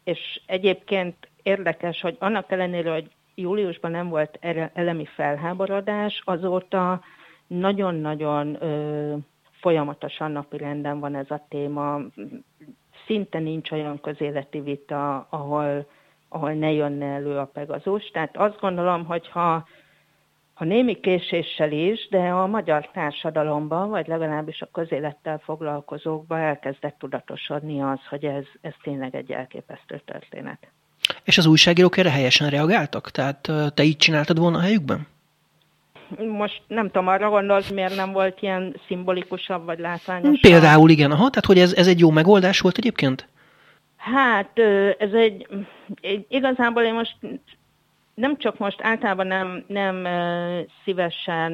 és 0.05 0.41
egyébként 0.47 1.29
érdekes, 1.43 2.01
hogy 2.01 2.17
annak 2.19 2.53
ellenére, 2.53 2.93
hogy 2.93 3.11
júliusban 3.35 3.91
nem 3.91 4.09
volt 4.09 4.39
elemi 4.75 5.05
felháborodás, 5.05 6.23
azóta 6.25 7.01
nagyon-nagyon 7.47 8.59
folyamatosan 9.61 10.33
napirenden 10.33 11.01
van 11.01 11.15
ez 11.15 11.31
a 11.31 11.47
téma. 11.49 12.01
Szinte 13.07 13.39
nincs 13.39 13.71
olyan 13.71 14.01
közéleti 14.01 14.61
vita, 14.61 15.27
ahol, 15.31 15.87
ahol 16.33 16.53
ne 16.53 16.71
jönne 16.73 17.07
elő 17.07 17.39
a 17.39 17.45
Pegazus. 17.45 18.11
Tehát 18.11 18.37
azt 18.37 18.61
gondolom, 18.61 19.05
hogy 19.05 19.29
ha 19.29 19.67
a 20.55 20.65
némi 20.65 21.01
késéssel 21.01 21.73
is, 21.73 22.09
de 22.11 22.19
a 22.19 22.47
magyar 22.47 22.89
társadalomban, 22.93 23.89
vagy 23.89 24.07
legalábbis 24.07 24.61
a 24.61 24.69
közélettel 24.73 25.39
foglalkozókban 25.45 26.39
elkezdett 26.39 26.99
tudatosodni 26.99 27.83
az, 27.83 27.99
hogy 28.09 28.25
ez, 28.25 28.45
ez 28.61 28.73
tényleg 28.83 29.15
egy 29.15 29.31
elképesztő 29.31 30.01
történet. 30.05 30.59
És 31.25 31.39
az 31.39 31.47
újságírók 31.47 31.97
erre 31.97 32.11
helyesen 32.11 32.51
reagáltak? 32.51 33.11
Tehát 33.11 33.51
te 33.75 33.83
így 33.83 33.97
csináltad 33.97 34.39
volna 34.39 34.59
a 34.59 34.61
helyükben? 34.61 35.07
Most 36.19 36.63
nem 36.67 36.87
tudom, 36.87 37.09
arra 37.09 37.29
gondolsz, 37.29 37.71
miért 37.71 37.97
nem 37.97 38.13
volt 38.13 38.43
ilyen 38.43 38.77
szimbolikusabb 38.87 39.65
vagy 39.65 39.79
látványosabb? 39.79 40.41
Például 40.41 40.91
igen, 40.91 41.11
aha, 41.11 41.29
tehát 41.29 41.45
hogy 41.45 41.59
ez, 41.59 41.73
ez 41.73 41.87
egy 41.87 42.01
jó 42.01 42.11
megoldás 42.11 42.61
volt 42.61 42.79
egyébként? 42.79 43.29
Hát 44.01 44.59
ez 44.99 45.13
egy, 45.13 45.47
egy 46.01 46.27
igazából 46.29 46.83
én 46.83 46.95
most 46.95 47.17
nem 48.15 48.37
csak 48.37 48.59
most 48.59 48.83
általában 48.83 49.27
nem, 49.27 49.65
nem 49.67 50.07
szívesen 50.85 51.53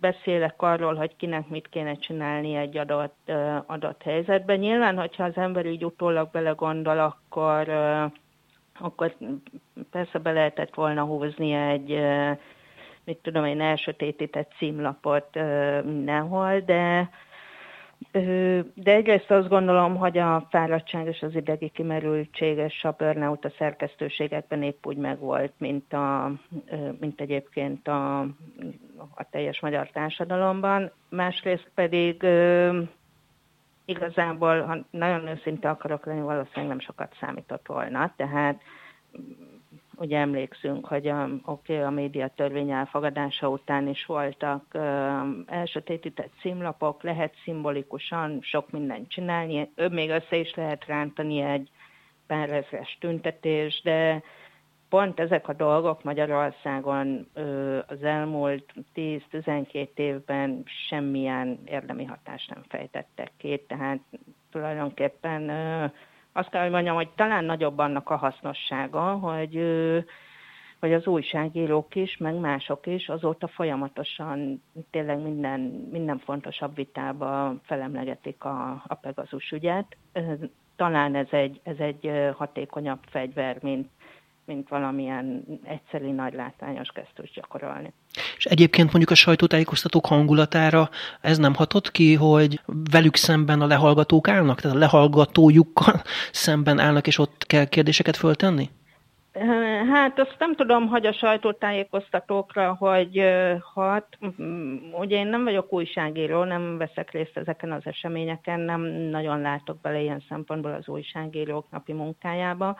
beszélek 0.00 0.62
arról, 0.62 0.94
hogy 0.94 1.16
kinek 1.16 1.48
mit 1.48 1.68
kéne 1.68 1.94
csinálni 1.94 2.54
egy 2.54 2.76
adott, 2.76 3.32
adott 3.66 4.02
helyzetben. 4.02 4.58
Nyilván, 4.58 4.98
hogyha 4.98 5.24
az 5.24 5.36
ember 5.36 5.66
így 5.66 5.84
utólag 5.84 6.30
belegondol, 6.30 6.98
akkor, 6.98 7.68
akkor 8.80 9.16
persze 9.90 10.18
be 10.18 10.32
lehetett 10.32 10.74
volna 10.74 11.04
húzni 11.04 11.52
egy, 11.52 12.00
mit 13.04 13.18
tudom 13.22 13.44
én, 13.44 13.60
elsötétített 13.60 14.52
címlapot 14.58 15.38
mindenhol, 15.84 16.60
de 16.60 17.10
de 18.74 18.92
egyrészt 18.92 19.30
azt 19.30 19.48
gondolom, 19.48 19.96
hogy 19.96 20.18
a 20.18 20.46
fáradtság 20.50 21.06
és 21.06 21.22
az 21.22 21.34
idegi 21.34 21.68
kimerültség 21.68 22.56
és 22.56 22.84
a 22.84 22.94
burnout 22.98 23.44
a 23.44 23.52
szerkesztőségekben 23.58 24.62
épp 24.62 24.86
úgy 24.86 24.96
megvolt, 24.96 25.52
mint, 25.58 25.92
a, 25.92 26.32
mint 27.00 27.20
egyébként 27.20 27.88
a, 27.88 28.20
a 29.14 29.28
teljes 29.30 29.60
magyar 29.60 29.90
társadalomban. 29.90 30.92
Másrészt 31.08 31.70
pedig 31.74 32.26
igazából, 33.84 34.62
ha 34.62 34.78
nagyon 34.90 35.26
őszinte 35.26 35.70
akarok 35.70 36.06
lenni, 36.06 36.20
valószínűleg 36.20 36.66
nem 36.66 36.80
sokat 36.80 37.16
számított 37.20 37.66
volna, 37.66 38.12
tehát 38.16 38.60
ugye 40.02 40.18
emlékszünk, 40.18 40.86
hogy 40.86 41.06
a, 41.06 41.22
oké, 41.44 41.74
okay, 41.74 41.86
a 41.86 41.90
média 41.90 42.28
törvény 42.28 42.70
elfogadása 42.70 43.48
után 43.48 43.88
is 43.88 44.06
voltak 44.06 44.64
uh, 44.74 44.82
elsötétített 45.46 46.32
címlapok, 46.40 47.02
lehet 47.02 47.34
szimbolikusan 47.44 48.38
sok 48.40 48.70
mindent 48.70 49.08
csinálni, 49.08 49.70
még 49.90 50.10
össze 50.10 50.36
is 50.36 50.54
lehet 50.54 50.86
rántani 50.86 51.40
egy 51.40 51.70
pár 52.26 52.50
ezres 52.50 52.96
tüntetés, 53.00 53.80
de 53.82 54.22
pont 54.88 55.20
ezek 55.20 55.48
a 55.48 55.52
dolgok 55.52 56.02
Magyarországon 56.02 57.28
uh, 57.34 57.78
az 57.86 58.02
elmúlt 58.02 58.72
10-12 58.94 59.88
évben 59.94 60.62
semmilyen 60.88 61.58
érdemi 61.64 62.04
hatást 62.04 62.54
nem 62.54 62.62
fejtettek 62.68 63.30
ki, 63.36 63.64
tehát 63.68 64.00
tulajdonképpen 64.50 65.42
uh, 65.50 65.90
azt 66.32 66.48
kell, 66.48 66.62
hogy 66.62 66.70
mondjam, 66.70 66.94
hogy 66.94 67.08
talán 67.08 67.44
nagyobb 67.44 67.78
annak 67.78 68.10
a 68.10 68.16
hasznossága, 68.16 69.12
hogy, 69.12 69.62
hogy 70.80 70.92
az 70.92 71.06
újságírók 71.06 71.94
is, 71.94 72.16
meg 72.16 72.34
mások 72.34 72.86
is 72.86 73.08
azóta 73.08 73.48
folyamatosan 73.48 74.62
tényleg 74.90 75.22
minden, 75.22 75.60
minden 75.92 76.18
fontosabb 76.18 76.74
vitába 76.74 77.54
felemlegetik 77.62 78.44
a, 78.44 78.82
a 78.86 78.94
Pegasus 78.94 79.50
ügyet. 79.50 79.96
Talán 80.76 81.14
ez 81.14 81.28
egy, 81.30 81.60
ez 81.62 81.78
egy 81.78 82.10
hatékonyabb 82.36 83.00
fegyver, 83.10 83.58
mint, 83.62 83.88
mint 84.44 84.68
valamilyen 84.68 85.44
egyszerű 85.64 86.12
nagy 86.12 86.34
látványos 86.34 86.88
gesztus 86.88 87.30
gyakorolni. 87.30 87.92
És 88.36 88.44
egyébként 88.44 88.88
mondjuk 88.90 89.10
a 89.10 89.14
sajtótájékoztatók 89.14 90.06
hangulatára 90.06 90.88
ez 91.20 91.38
nem 91.38 91.54
hatott 91.54 91.90
ki, 91.90 92.14
hogy 92.14 92.60
velük 92.90 93.16
szemben 93.16 93.60
a 93.60 93.66
lehallgatók 93.66 94.28
állnak, 94.28 94.60
tehát 94.60 94.76
a 94.76 94.80
lehallgatójukkal 94.80 96.02
szemben 96.30 96.78
állnak, 96.78 97.06
és 97.06 97.18
ott 97.18 97.44
kell 97.46 97.64
kérdéseket 97.64 98.16
föltenni? 98.16 98.70
Hát 99.92 100.18
azt 100.18 100.36
nem 100.38 100.54
tudom, 100.54 100.88
hogy 100.88 101.06
a 101.06 101.12
sajtótájékoztatókra, 101.12 102.74
hogy 102.74 103.22
hat. 103.74 104.18
Ugye 104.92 105.16
én 105.16 105.26
nem 105.26 105.44
vagyok 105.44 105.72
újságíró, 105.72 106.44
nem 106.44 106.76
veszek 106.78 107.10
részt 107.10 107.36
ezeken 107.36 107.72
az 107.72 107.86
eseményeken, 107.86 108.60
nem 108.60 108.80
nagyon 108.90 109.40
látok 109.40 109.80
bele 109.80 110.00
ilyen 110.00 110.24
szempontból 110.28 110.72
az 110.72 110.88
újságírók 110.88 111.70
napi 111.70 111.92
munkájába. 111.92 112.78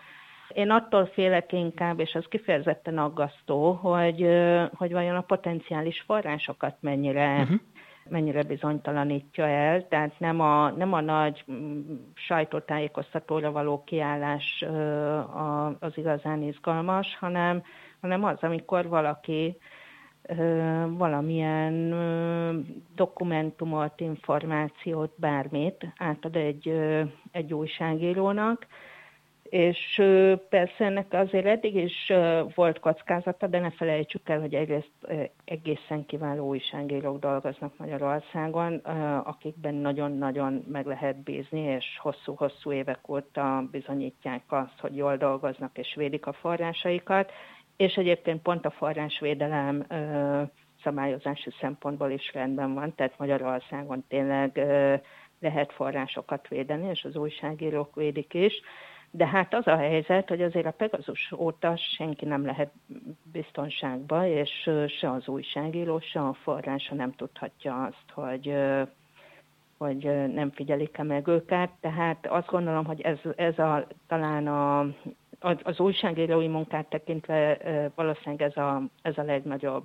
Én 0.54 0.70
attól 0.70 1.06
félek 1.06 1.52
inkább, 1.52 2.00
és 2.00 2.14
az 2.14 2.24
kifejezetten 2.28 2.98
aggasztó, 2.98 3.72
hogy, 3.72 4.26
hogy 4.74 4.92
vajon 4.92 5.16
a 5.16 5.20
potenciális 5.20 6.00
forrásokat 6.00 6.76
mennyire, 6.80 7.40
uh-huh. 7.40 7.60
mennyire 8.08 8.42
bizonytalanítja 8.42 9.46
el. 9.46 9.88
Tehát 9.88 10.18
nem 10.18 10.40
a, 10.40 10.70
nem 10.70 10.92
a 10.92 11.00
nagy 11.00 11.44
sajtótájékoztatóra 12.14 13.52
való 13.52 13.84
kiállás 13.84 14.64
az 15.78 15.92
igazán 15.94 16.42
izgalmas, 16.42 17.16
hanem, 17.20 17.62
hanem 18.00 18.24
az, 18.24 18.38
amikor 18.40 18.88
valaki 18.88 19.56
valamilyen 20.88 21.94
dokumentumot, 22.94 24.00
információt, 24.00 25.12
bármit 25.16 25.92
átad 25.96 26.36
egy, 26.36 26.80
egy 27.32 27.54
újságírónak, 27.54 28.66
és 29.52 30.02
persze 30.48 30.84
ennek 30.84 31.12
azért 31.12 31.46
eddig 31.46 31.74
is 31.74 32.12
volt 32.54 32.78
kockázata, 32.78 33.46
de 33.46 33.58
ne 33.58 33.70
felejtsük 33.70 34.28
el, 34.28 34.40
hogy 34.40 34.54
egyrészt 34.54 34.92
egészen 35.44 36.06
kiváló 36.06 36.46
újságírók 36.48 37.18
dolgoznak 37.18 37.76
Magyarországon, 37.78 38.74
akikben 39.24 39.74
nagyon-nagyon 39.74 40.64
meg 40.68 40.86
lehet 40.86 41.22
bízni, 41.22 41.60
és 41.60 41.84
hosszú-hosszú 41.98 42.72
évek 42.72 43.08
óta 43.08 43.68
bizonyítják 43.70 44.42
azt, 44.48 44.80
hogy 44.80 44.96
jól 44.96 45.16
dolgoznak 45.16 45.78
és 45.78 45.94
védik 45.94 46.26
a 46.26 46.32
forrásaikat, 46.32 47.32
és 47.76 47.94
egyébként 47.94 48.42
pont 48.42 48.66
a 48.66 48.70
forrásvédelem 48.70 49.86
szabályozási 50.82 51.50
szempontból 51.60 52.10
is 52.10 52.32
rendben 52.34 52.74
van, 52.74 52.94
tehát 52.94 53.18
Magyarországon 53.18 54.04
tényleg 54.08 54.60
lehet 55.40 55.72
forrásokat 55.72 56.48
védeni, 56.48 56.88
és 56.88 57.04
az 57.04 57.16
újságírók 57.16 57.94
védik 57.94 58.34
is. 58.34 58.52
De 59.14 59.26
hát 59.26 59.54
az 59.54 59.66
a 59.66 59.76
helyzet, 59.76 60.28
hogy 60.28 60.42
azért 60.42 60.66
a 60.66 60.70
Pegazus 60.70 61.32
óta 61.32 61.76
senki 61.76 62.24
nem 62.24 62.44
lehet 62.44 62.70
biztonságba, 63.32 64.26
és 64.26 64.70
se 64.98 65.10
az 65.10 65.28
újságíró, 65.28 66.00
se 66.00 66.20
a 66.20 66.32
forrása 66.32 66.94
nem 66.94 67.12
tudhatja 67.12 67.82
azt, 67.82 68.10
hogy, 68.14 68.54
hogy 69.78 70.32
nem 70.32 70.50
figyelik-e 70.50 71.02
meg 71.02 71.26
őket. 71.26 71.70
Tehát 71.80 72.26
azt 72.26 72.48
gondolom, 72.48 72.84
hogy 72.84 73.00
ez, 73.00 73.18
ez 73.36 73.58
a, 73.58 73.86
talán 74.06 74.46
a, 74.46 74.86
az 75.62 75.80
újságírói 75.80 76.48
munkát 76.48 76.86
tekintve 76.86 77.58
valószínűleg 77.94 78.42
ez 78.42 78.56
a, 78.56 78.82
ez 79.02 79.18
a 79.18 79.22
legnagyobb 79.22 79.84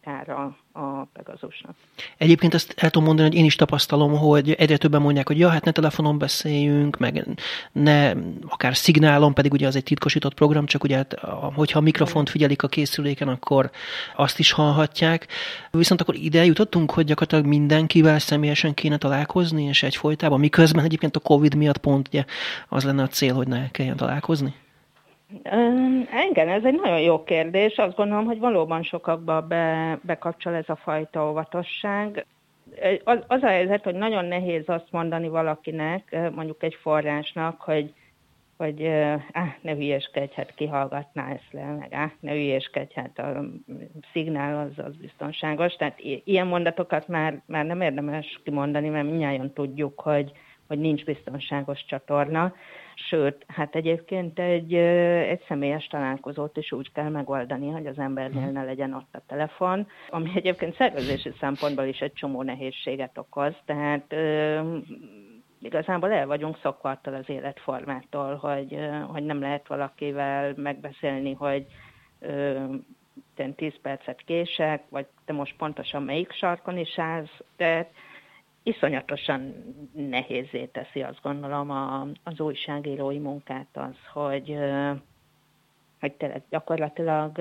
kára 0.00 0.56
a 0.72 1.04
Pegazusnak. 1.12 1.74
Egyébként 2.16 2.54
azt 2.54 2.74
el 2.76 2.90
tudom 2.90 3.06
mondani, 3.06 3.28
hogy 3.28 3.38
én 3.38 3.44
is 3.44 3.56
tapasztalom, 3.56 4.16
hogy 4.16 4.50
egyre 4.50 4.76
többen 4.76 5.02
mondják, 5.02 5.26
hogy 5.26 5.38
ja, 5.38 5.48
hát 5.48 5.64
ne 5.64 5.70
telefonon 5.70 6.18
beszéljünk, 6.18 6.98
meg 6.98 7.26
ne 7.72 8.12
akár 8.48 8.76
szignálon, 8.76 9.34
pedig 9.34 9.52
ugye 9.52 9.66
az 9.66 9.76
egy 9.76 9.82
titkosított 9.82 10.34
program, 10.34 10.66
csak 10.66 10.84
ugye, 10.84 10.96
hát, 10.96 11.14
hogyha 11.54 11.78
a 11.78 11.82
mikrofont 11.82 12.30
figyelik 12.30 12.62
a 12.62 12.68
készüléken, 12.68 13.28
akkor 13.28 13.70
azt 14.16 14.38
is 14.38 14.52
hallhatják. 14.52 15.26
Viszont 15.70 16.00
akkor 16.00 16.14
ide 16.14 16.44
jutottunk, 16.44 16.90
hogy 16.90 17.04
gyakorlatilag 17.04 17.46
mindenkivel 17.46 18.18
személyesen 18.18 18.74
kéne 18.74 18.96
találkozni, 18.96 19.62
és 19.62 19.82
egyfolytában, 19.82 20.40
miközben 20.40 20.84
egyébként 20.84 21.16
a 21.16 21.20
Covid 21.20 21.54
miatt 21.54 21.78
pont 21.78 22.08
ugye, 22.08 22.24
az 22.68 22.84
lenne 22.84 23.02
a 23.02 23.08
cél, 23.08 23.34
hogy 23.34 23.48
ne 23.48 23.70
kelljen 23.70 23.96
találkozni? 23.96 24.54
Engem 26.10 26.48
ez 26.48 26.64
egy 26.64 26.80
nagyon 26.80 27.00
jó 27.00 27.22
kérdés. 27.22 27.76
Azt 27.76 27.96
gondolom, 27.96 28.24
hogy 28.24 28.38
valóban 28.38 28.82
sokakba 28.82 29.40
be, 29.40 29.98
bekapcsol 30.02 30.54
ez 30.54 30.68
a 30.68 30.76
fajta 30.76 31.30
óvatosság. 31.30 32.26
Az, 33.04 33.18
az 33.26 33.42
a 33.42 33.46
helyzet, 33.46 33.84
hogy 33.84 33.94
nagyon 33.94 34.24
nehéz 34.24 34.68
azt 34.68 34.88
mondani 34.90 35.28
valakinek, 35.28 36.16
mondjuk 36.34 36.62
egy 36.62 36.74
forrásnak, 36.74 37.60
hogy 37.60 37.94
hogy 38.56 38.86
áh, 39.32 39.54
ne 39.60 39.74
hülyeskedj, 39.74 40.34
hát 40.34 40.54
kihallgatná 40.54 41.30
ezt 41.32 41.52
le, 41.52 41.64
meg 41.64 41.92
áh, 41.92 42.10
ne 42.20 42.32
hülyeskedj, 42.32 42.94
hát 42.94 43.18
a 43.18 43.44
szignál 44.12 44.66
az, 44.66 44.84
az 44.84 44.96
biztonságos. 44.96 45.74
Tehát 45.76 45.98
ilyen 46.24 46.46
mondatokat 46.46 47.08
már, 47.08 47.42
már 47.46 47.64
nem 47.64 47.80
érdemes 47.80 48.40
kimondani, 48.44 48.88
mert 48.88 49.06
mindjárt 49.06 49.50
tudjuk, 49.50 50.00
hogy, 50.00 50.32
hogy 50.74 50.82
nincs 50.82 51.04
biztonságos 51.04 51.84
csatorna. 51.84 52.54
Sőt, 52.94 53.44
hát 53.48 53.74
egyébként 53.74 54.38
egy, 54.38 54.74
egy 54.74 55.44
személyes 55.48 55.86
találkozót 55.86 56.56
is 56.56 56.72
úgy 56.72 56.92
kell 56.92 57.08
megoldani, 57.08 57.70
hogy 57.70 57.86
az 57.86 57.98
embernél 57.98 58.50
ne 58.50 58.64
legyen 58.64 58.94
ott 58.94 59.14
a 59.14 59.22
telefon, 59.26 59.86
ami 60.08 60.30
egyébként 60.34 60.76
szervezési 60.76 61.32
szempontból 61.40 61.84
is 61.84 61.98
egy 61.98 62.12
csomó 62.12 62.42
nehézséget 62.42 63.18
okoz, 63.18 63.54
tehát 63.64 64.14
igazából 65.62 66.12
el 66.12 66.26
vagyunk 66.26 66.58
szokva 66.62 66.90
attól 66.90 67.14
az 67.14 67.28
életformától, 67.28 68.34
hogy, 68.34 68.78
hogy 69.06 69.24
nem 69.24 69.40
lehet 69.40 69.68
valakivel 69.68 70.52
megbeszélni, 70.56 71.32
hogy 71.32 71.66
ö, 72.20 72.64
10 73.56 73.72
percet 73.82 74.22
kések, 74.26 74.82
vagy 74.88 75.06
te 75.24 75.32
most 75.32 75.56
pontosan 75.56 76.02
melyik 76.02 76.32
sarkon 76.32 76.78
is 76.78 76.98
állsz, 76.98 77.40
tehát 77.56 77.90
iszonyatosan 78.64 79.54
nehézé 79.92 80.64
teszi 80.64 81.02
azt 81.02 81.22
gondolom 81.22 81.70
a, 81.70 82.06
az 82.22 82.40
újságírói 82.40 83.18
munkát 83.18 83.68
az, 83.72 83.96
hogy, 84.12 84.58
hogy 86.00 86.12
tényleg 86.12 86.42
gyakorlatilag 86.50 87.32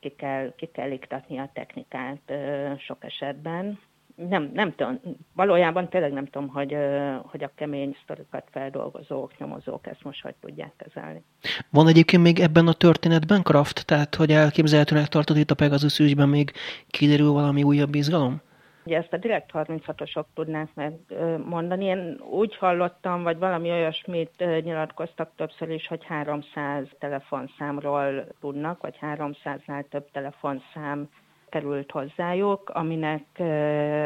ki 0.00 0.08
kell, 0.08 0.52
ki 0.56 0.66
kell 0.66 0.90
iktatni 0.90 1.38
a 1.38 1.50
technikát 1.52 2.32
sok 2.78 3.04
esetben. 3.04 3.78
Nem, 4.14 4.50
nem 4.54 4.74
tudom, 4.74 5.00
valójában 5.34 5.88
tényleg 5.88 6.12
nem 6.12 6.26
tudom, 6.26 6.48
hogy, 6.48 6.76
hogy 7.22 7.42
a 7.42 7.50
kemény 7.54 7.96
sztorikat 8.02 8.44
feldolgozók, 8.50 9.38
nyomozók 9.38 9.86
ezt 9.86 10.04
most 10.04 10.22
hogy 10.22 10.34
tudják 10.40 10.72
kezelni. 10.76 11.22
Van 11.70 11.88
egyébként 11.88 12.22
még 12.22 12.38
ebben 12.40 12.66
a 12.66 12.72
történetben 12.72 13.42
kraft? 13.42 13.86
Tehát, 13.86 14.14
hogy 14.14 14.30
elképzelhetőnek 14.30 15.06
tartod 15.06 15.36
itt 15.36 15.50
a 15.50 15.54
Pegasus 15.54 15.98
ügyben 15.98 16.28
még 16.28 16.52
kiderül 16.86 17.32
valami 17.32 17.62
újabb 17.62 17.94
izgalom? 17.94 18.40
Ugye 18.84 18.96
ezt 18.96 19.12
a 19.12 19.16
direkt 19.16 19.50
36-osok 19.52 20.24
tudnák 20.34 20.68
megmondani. 20.74 21.84
Én 21.84 22.20
úgy 22.30 22.56
hallottam, 22.56 23.22
vagy 23.22 23.38
valami 23.38 23.70
olyasmit 23.70 24.44
nyilatkoztak 24.62 25.30
többször 25.36 25.70
is, 25.70 25.86
hogy 25.86 26.04
300 26.04 26.88
telefonszámról 26.98 28.26
tudnak, 28.40 28.80
vagy 28.82 28.98
300-nál 29.00 29.88
több 29.88 30.10
telefonszám 30.10 31.08
került 31.52 31.90
hozzájuk, 31.90 32.70
aminek 32.70 33.38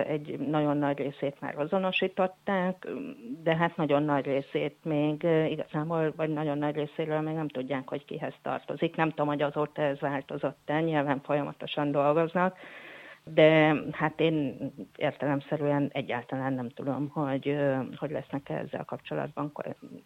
egy 0.07 0.39
nagyon 0.39 0.77
nagy 0.77 0.99
részét 0.99 1.41
már 1.41 1.59
azonosították, 1.59 2.87
de 3.43 3.57
hát 3.57 3.77
nagyon 3.77 4.03
nagy 4.03 4.25
részét 4.25 4.77
még 4.83 5.23
igazából, 5.49 6.13
vagy 6.17 6.29
nagyon 6.29 6.59
nagy 6.59 6.75
részéről 6.75 7.21
még 7.21 7.35
nem 7.35 7.49
tudják, 7.49 7.89
hogy 7.89 8.05
kihez 8.05 8.35
tartozik. 8.43 8.97
Nem 8.97 9.09
tudom, 9.09 9.27
hogy 9.27 9.43
azóta 9.43 9.83
ez 9.83 10.01
változott-e, 10.01 10.81
nyilván 10.81 11.21
folyamatosan 11.21 11.91
dolgoznak, 11.91 12.57
de 13.35 13.75
hát 13.93 14.21
én 14.21 14.57
értelemszerűen 14.97 15.91
egyáltalán 15.93 16.53
nem 16.53 16.69
tudom, 16.69 17.09
hogy, 17.09 17.57
hogy 17.97 18.11
lesznek 18.11 18.49
-e 18.49 18.55
ezzel 18.55 18.85
kapcsolatban 18.85 19.53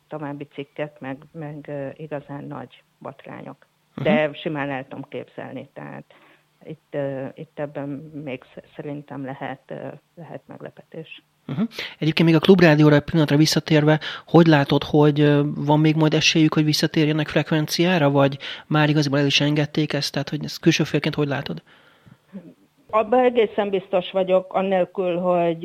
további 0.09 0.47
cikkek, 0.53 1.01
meg, 1.01 1.17
meg 1.33 1.71
igazán 1.97 2.45
nagy 2.45 2.83
batrányok. 2.99 3.67
De 3.95 4.21
uh-huh. 4.21 4.35
simán 4.35 4.71
el 4.71 4.89
tudom 4.89 5.05
képzelni, 5.09 5.69
tehát 5.73 6.05
itt, 6.65 6.97
itt 7.35 7.59
ebben 7.59 7.89
még 8.25 8.45
szerintem 8.77 9.25
lehet, 9.25 9.73
lehet 10.15 10.43
meglepetés. 10.47 11.23
Uh-huh. 11.47 11.69
Egyébként 11.99 12.29
még 12.29 12.37
a 12.39 12.41
klubrádióra 12.41 12.95
egy 12.95 13.03
pillanatra 13.03 13.37
visszatérve, 13.37 14.01
hogy 14.27 14.47
látod, 14.47 14.83
hogy 14.85 15.21
van 15.55 15.81
még 15.81 15.97
majd 15.97 16.15
esélyük, 16.15 16.55
hogy 16.55 16.65
visszatérjenek 16.65 17.29
frekvenciára, 17.29 18.11
vagy 18.11 18.39
már 18.67 18.89
igazából 18.89 19.19
el 19.19 19.27
is 19.27 19.41
engedték 19.41 19.93
ezt, 19.93 20.13
tehát 20.13 20.29
hogy 20.29 20.45
ezt 20.45 20.61
külső 20.61 20.85
félként 20.85 21.15
hogy 21.15 21.29
látod? 21.29 21.63
Abban 22.91 23.25
egészen 23.25 23.71
biztos 23.71 24.11
vagyok, 24.11 24.55
annélkül, 24.55 25.19
hogy 25.19 25.63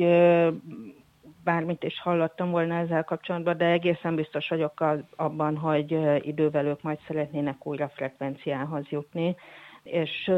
bármit 1.44 1.84
is 1.84 2.00
hallottam 2.00 2.50
volna 2.50 2.74
ezzel 2.74 3.04
kapcsolatban, 3.04 3.56
de 3.56 3.64
egészen 3.64 4.14
biztos 4.14 4.48
vagyok 4.48 4.84
abban, 5.16 5.56
hogy 5.56 5.98
idővel 6.26 6.66
ők 6.66 6.82
majd 6.82 6.98
szeretnének 7.06 7.66
újra 7.66 7.88
frekvenciához 7.88 8.88
jutni. 8.88 9.36
És, 9.82 10.32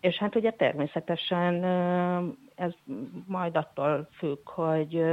és 0.00 0.16
hát 0.16 0.36
ugye 0.36 0.50
természetesen 0.50 1.64
ez 2.54 2.72
majd 3.26 3.56
attól 3.56 4.08
függ, 4.12 4.48
hogy 4.48 5.04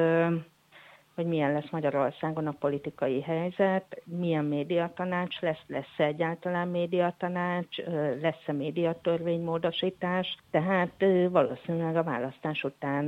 hogy 1.22 1.30
milyen 1.30 1.54
lesz 1.54 1.70
Magyarországon 1.70 2.48
a 2.48 2.56
politikai 2.60 3.22
helyzet, 3.22 4.02
milyen 4.06 4.46
médiatanács 4.46 5.40
lesz, 5.40 5.64
lesz-e 5.68 6.04
egyáltalán 6.04 6.68
médiatanács, 6.68 7.78
lesz-e 8.22 8.52
médiatörvénymódosítás, 8.52 10.38
tehát 10.52 11.06
valószínűleg 11.30 11.96
a 11.96 12.04
választás 12.04 12.64
után 12.64 13.08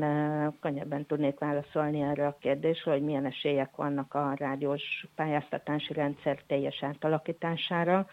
könnyebben 0.62 1.06
tudnék 1.06 1.40
válaszolni 1.40 2.02
erre 2.02 2.28
a 2.28 2.38
kérdésre, 2.40 2.92
hogy 2.92 3.04
milyen 3.04 3.26
esélyek 3.26 3.76
vannak 3.76 4.14
a 4.14 4.34
rádiós 4.38 5.06
pályáztatási 5.16 5.94
rendszer 5.94 6.40
teljes 6.48 6.84
átalakítására, 6.84 8.08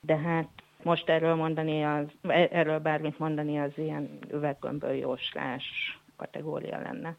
de 0.00 0.16
hát 0.16 0.48
most 0.82 1.08
erről 1.08 1.34
mondani, 1.34 1.84
az, 1.84 2.06
erről 2.30 2.78
bármit 2.78 3.18
mondani 3.18 3.58
az 3.58 3.72
ilyen 3.74 4.18
üveggömböl 4.32 4.94
jóslás 4.94 6.00
kategória 6.16 6.80
lenne. 6.82 7.16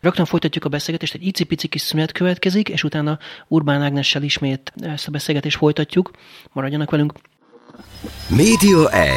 Rögtön 0.00 0.24
folytatjuk 0.24 0.64
a 0.64 0.68
beszélgetést, 0.68 1.14
egy 1.14 1.26
icipici 1.26 1.68
kis 1.68 1.80
szünet 1.80 2.12
következik, 2.12 2.68
és 2.68 2.84
utána 2.84 3.18
Urbán 3.48 3.82
Ágnessel 3.82 4.22
ismét 4.22 4.72
ezt 4.80 5.08
a 5.08 5.10
beszélgetést 5.10 5.56
folytatjuk. 5.56 6.10
Maradjanak 6.52 6.90
velünk. 6.90 7.12
Média 8.28 8.90
1. 8.90 9.12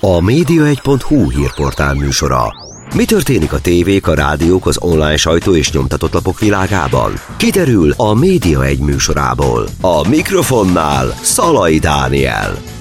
A 0.00 0.18
média1.hu 0.20 1.30
hírportál 1.30 1.94
műsora. 1.94 2.68
Mi 2.94 3.04
történik 3.04 3.52
a 3.52 3.60
tévék, 3.60 4.06
a 4.06 4.14
rádiók, 4.14 4.66
az 4.66 4.78
online 4.80 5.16
sajtó 5.16 5.54
és 5.54 5.72
nyomtatott 5.72 6.12
lapok 6.12 6.38
világában? 6.38 7.12
Kiderül 7.36 7.92
a 7.96 8.14
Média 8.14 8.64
1 8.64 8.78
műsorából. 8.78 9.66
A 9.80 10.08
mikrofonnál 10.08 11.06
Szalai 11.08 11.78
Dániel. 11.78 12.79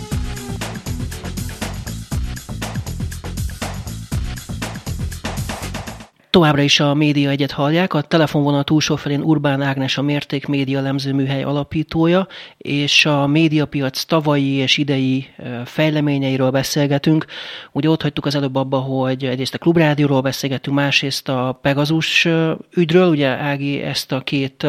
Továbbra 6.30 6.62
is 6.62 6.80
a 6.80 6.94
Média 6.94 7.30
Egyet 7.30 7.52
hallják, 7.52 7.94
a 7.94 8.02
telefonvonal 8.02 8.63
túlsó 8.63 8.96
felén 8.96 9.22
Urbán 9.22 9.62
Ágnes 9.62 9.98
a 9.98 10.02
Mérték 10.02 10.48
Média 10.48 10.82
Lemzőműhely 10.82 11.44
alapítója, 11.44 12.28
és 12.58 13.06
a 13.06 13.28
médiapiac 13.28 14.04
tavalyi 14.04 14.52
és 14.52 14.78
idei 14.78 15.28
fejleményeiről 15.65 16.50
beszélgetünk. 16.50 17.26
Ugye 17.72 17.89
ott 17.89 18.02
hagytuk 18.02 18.26
az 18.26 18.36
előbb 18.36 18.56
abba, 18.56 18.78
hogy 18.78 19.26
egyrészt 19.26 19.54
a 19.54 19.58
Klubrádióról 19.58 20.22
beszélgetünk, 20.22 20.76
másrészt 20.76 21.30
a 21.30 21.60
Pegazus 21.62 22.28
ügyről, 22.76 23.10
ugye 23.10 23.28
Ági 23.28 23.82
ezt 23.82 24.12
a 24.12 24.20
két 24.20 24.68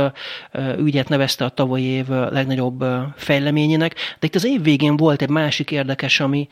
ügyet 0.78 1.08
nevezte 1.08 1.44
a 1.44 1.48
tavalyi 1.48 1.84
év 1.84 2.08
legnagyobb 2.08 2.84
fejleményének, 3.16 3.94
de 3.94 4.26
itt 4.26 4.34
az 4.34 4.46
év 4.46 4.62
végén 4.62 4.96
volt 4.96 5.22
egy 5.22 5.28
másik 5.28 5.70
érdekes, 5.70 6.20
ami, 6.20 6.48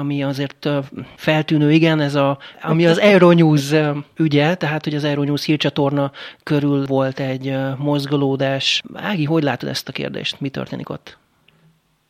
ami 0.00 0.22
azért 0.22 0.68
feltűnő, 1.16 1.72
igen, 1.72 2.00
ez 2.00 2.14
a, 2.14 2.38
ami 2.62 2.86
az 2.86 3.00
Euronews 3.00 3.72
ügye, 4.16 4.40
ugye, 4.42 4.54
tehát 4.54 4.84
hogy 4.84 4.94
az 4.94 5.04
Euronews 5.04 5.44
hírcsatorna 5.44 6.10
körül 6.42 6.86
volt 6.86 7.20
egy 7.20 7.56
mozgolódás. 7.78 8.82
Ági, 8.94 9.24
hogy 9.24 9.42
látod 9.42 9.68
ezt 9.68 9.88
a 9.88 9.92
kérdést? 9.92 10.40
Mi 10.40 10.48
történik 10.48 10.88
ott? 10.88 11.18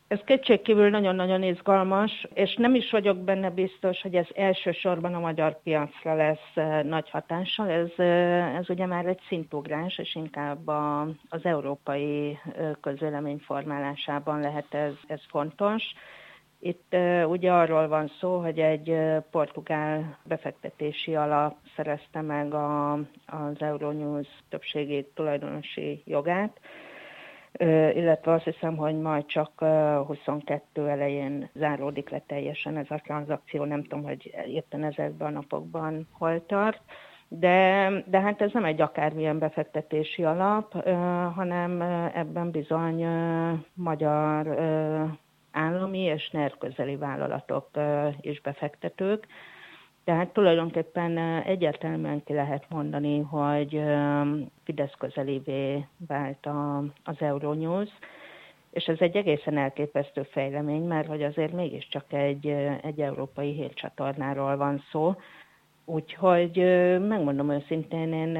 Ez 0.07 0.19
kétségkívül 0.25 0.89
nagyon-nagyon 0.89 1.43
izgalmas, 1.43 2.27
és 2.33 2.55
nem 2.55 2.75
is 2.75 2.91
vagyok 2.91 3.17
benne 3.17 3.49
biztos, 3.49 4.01
hogy 4.01 4.15
ez 4.15 4.27
elsősorban 4.35 5.13
a 5.13 5.19
magyar 5.19 5.61
piacra 5.63 6.15
lesz 6.15 6.83
nagy 6.83 7.09
hatással. 7.09 7.69
Ez, 7.69 8.05
ez 8.59 8.69
ugye 8.69 8.85
már 8.85 9.05
egy 9.05 9.19
szintugrás, 9.27 9.97
és 9.97 10.15
inkább 10.15 10.67
a, 10.67 11.01
az 11.29 11.39
európai 11.43 12.37
közvélemény 12.81 13.37
formálásában 13.37 14.39
lehet 14.39 14.73
ez, 14.73 14.93
ez 15.07 15.21
fontos. 15.29 15.83
Itt 16.59 16.95
ugye 17.25 17.51
arról 17.51 17.87
van 17.87 18.11
szó, 18.19 18.39
hogy 18.39 18.59
egy 18.59 18.95
portugál 19.31 20.17
befektetési 20.23 21.15
alap 21.15 21.55
szerezte 21.75 22.21
meg 22.21 22.53
a, 22.53 22.93
az 23.25 23.59
Euronews 23.59 24.27
többségi 24.49 25.07
tulajdonosi 25.13 26.03
jogát, 26.05 26.59
illetve 27.93 28.31
azt 28.31 28.43
hiszem, 28.43 28.75
hogy 28.75 28.99
majd 28.99 29.25
csak 29.25 29.59
22 30.05 30.87
elején 30.87 31.49
záródik 31.53 32.09
le 32.09 32.23
teljesen 32.27 32.77
ez 32.77 32.85
a 32.89 33.01
tranzakció, 33.03 33.63
nem 33.63 33.83
tudom, 33.83 34.03
hogy 34.03 34.33
éppen 34.47 34.83
ezekben 34.83 35.27
a 35.27 35.31
napokban 35.31 36.07
hol 36.11 36.45
tart. 36.45 36.81
De, 37.27 37.89
de 38.05 38.19
hát 38.19 38.41
ez 38.41 38.51
nem 38.53 38.65
egy 38.65 38.81
akármilyen 38.81 39.39
befektetési 39.39 40.23
alap, 40.23 40.73
hanem 41.33 41.81
ebben 42.13 42.51
bizony 42.51 43.05
magyar 43.73 44.47
állami 45.51 45.99
és 45.99 46.29
NER 46.29 46.53
vállalatok 46.99 47.69
és 48.21 48.41
befektetők. 48.41 49.27
Tehát 50.03 50.33
tulajdonképpen 50.33 51.17
egyértelműen 51.41 52.23
ki 52.23 52.33
lehet 52.33 52.65
mondani, 52.69 53.19
hogy 53.19 53.81
Fidesz 54.63 54.93
közelévé 54.97 55.85
vált 56.07 56.47
az 57.03 57.15
Euronews, 57.19 57.89
és 58.71 58.85
ez 58.85 58.99
egy 58.99 59.15
egészen 59.15 59.57
elképesztő 59.57 60.23
fejlemény, 60.23 60.83
mert 60.83 61.07
hogy 61.07 61.23
azért 61.23 61.53
mégiscsak 61.53 62.13
egy, 62.13 62.47
egy 62.81 63.01
európai 63.01 63.51
hírcsatornáról 63.51 64.57
van 64.57 64.83
szó, 64.91 65.15
Úgyhogy 65.85 66.57
megmondom 67.07 67.51
őszintén, 67.51 68.13
én, 68.13 68.35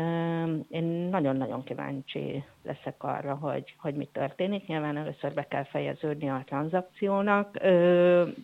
én 0.70 0.84
nagyon-nagyon 0.84 1.64
kíváncsi 1.64 2.44
leszek 2.64 3.04
arra, 3.04 3.36
hogy, 3.36 3.76
hogy 3.78 3.96
mi 3.96 4.06
történik. 4.12 4.68
Nyilván 4.68 4.98
először 4.98 5.34
be 5.34 5.48
kell 5.48 5.64
fejeződni 5.64 6.30
a 6.30 6.44
tranzakciónak, 6.46 7.58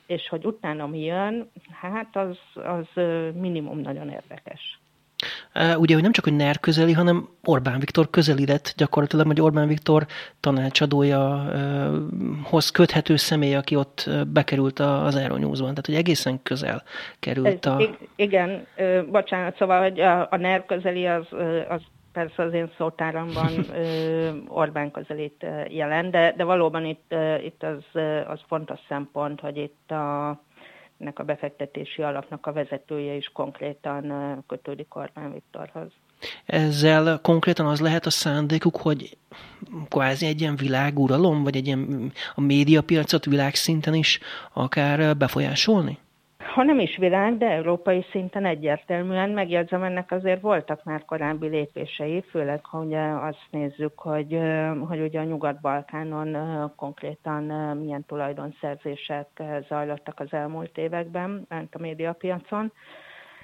és 0.05 0.27
hogy 0.29 0.45
utána 0.45 0.87
mi 0.87 0.99
jön, 0.99 1.51
hát 1.81 2.15
az, 2.15 2.37
az 2.53 2.87
minimum 3.33 3.79
nagyon 3.79 4.09
érdekes. 4.09 4.79
Ugye, 5.53 5.93
hogy 5.93 6.03
nem 6.03 6.11
csak, 6.11 6.23
hogy 6.23 6.35
NER 6.35 6.59
közeli, 6.59 6.93
hanem 6.93 7.29
Orbán 7.43 7.79
Viktor 7.79 8.09
közeli 8.09 8.45
lett 8.45 8.73
gyakorlatilag, 8.77 9.25
hogy 9.25 9.41
Orbán 9.41 9.67
Viktor 9.67 10.05
tanácsadója 10.39 11.51
hoz 12.43 12.69
köthető 12.69 13.15
személy, 13.15 13.55
aki 13.55 13.75
ott 13.75 14.09
bekerült 14.27 14.79
az 14.79 15.15
Euronews-ban. 15.15 15.69
Tehát, 15.69 15.85
hogy 15.85 15.95
egészen 15.95 16.43
közel 16.43 16.83
került 17.19 17.65
a... 17.65 17.81
Igen, 18.15 18.67
bocsánat, 19.11 19.57
szóval, 19.57 19.81
hogy 19.81 19.99
a, 19.99 20.27
a 20.31 20.37
NER 20.37 20.65
közeli 20.65 21.07
az, 21.07 21.27
az 21.69 21.81
persze 22.13 22.43
az 22.43 22.53
én 22.53 22.71
szótáramban 22.77 23.51
Orbán 24.47 24.91
közelít 24.91 25.45
jelen, 25.67 26.11
de, 26.11 26.33
de 26.37 26.43
valóban 26.43 26.85
itt, 26.85 27.15
itt 27.43 27.63
az, 27.63 28.01
az 28.27 28.39
fontos 28.47 28.79
szempont, 28.87 29.39
hogy 29.39 29.57
itt 29.57 29.91
a 29.91 30.39
ennek 30.99 31.19
a 31.19 31.23
befektetési 31.23 32.01
alapnak 32.01 32.45
a 32.45 32.51
vezetője 32.51 33.13
is 33.13 33.29
konkrétan 33.33 34.43
kötődik 34.47 34.95
Orbán 34.95 35.33
Viktorhoz. 35.33 35.91
Ezzel 36.45 37.19
konkrétan 37.21 37.65
az 37.65 37.79
lehet 37.79 38.05
a 38.05 38.09
szándékuk, 38.09 38.77
hogy 38.77 39.17
kvázi 39.87 40.25
egy 40.25 40.41
ilyen 40.41 40.55
világuralom, 40.55 41.43
vagy 41.43 41.55
egy 41.55 41.67
ilyen 41.67 42.11
a 42.35 42.41
médiapiacot 42.41 43.25
világszinten 43.25 43.93
is 43.93 44.19
akár 44.53 45.17
befolyásolni? 45.17 45.97
Ha 46.39 46.63
nem 46.63 46.79
is 46.79 46.97
világ, 46.97 47.37
de 47.37 47.45
európai 47.45 48.05
szinten 48.11 48.45
egyértelműen 48.45 49.29
megjegyzem, 49.29 49.83
ennek 49.83 50.11
azért 50.11 50.41
voltak 50.41 50.83
már 50.83 51.05
korábbi 51.05 51.47
lépései, 51.47 52.21
főleg 52.29 52.65
ha 52.65 52.79
ugye 52.79 53.01
azt 53.01 53.47
nézzük, 53.49 53.99
hogy, 53.99 54.39
hogy 54.87 54.99
ugye 54.99 55.19
a 55.19 55.23
Nyugat-Balkánon 55.23 56.37
konkrétan 56.75 57.43
milyen 57.77 58.05
tulajdonszerzések 58.05 59.27
zajlottak 59.67 60.19
az 60.19 60.33
elmúlt 60.33 60.77
években, 60.77 61.45
a 61.49 61.79
médiapiacon, 61.79 62.71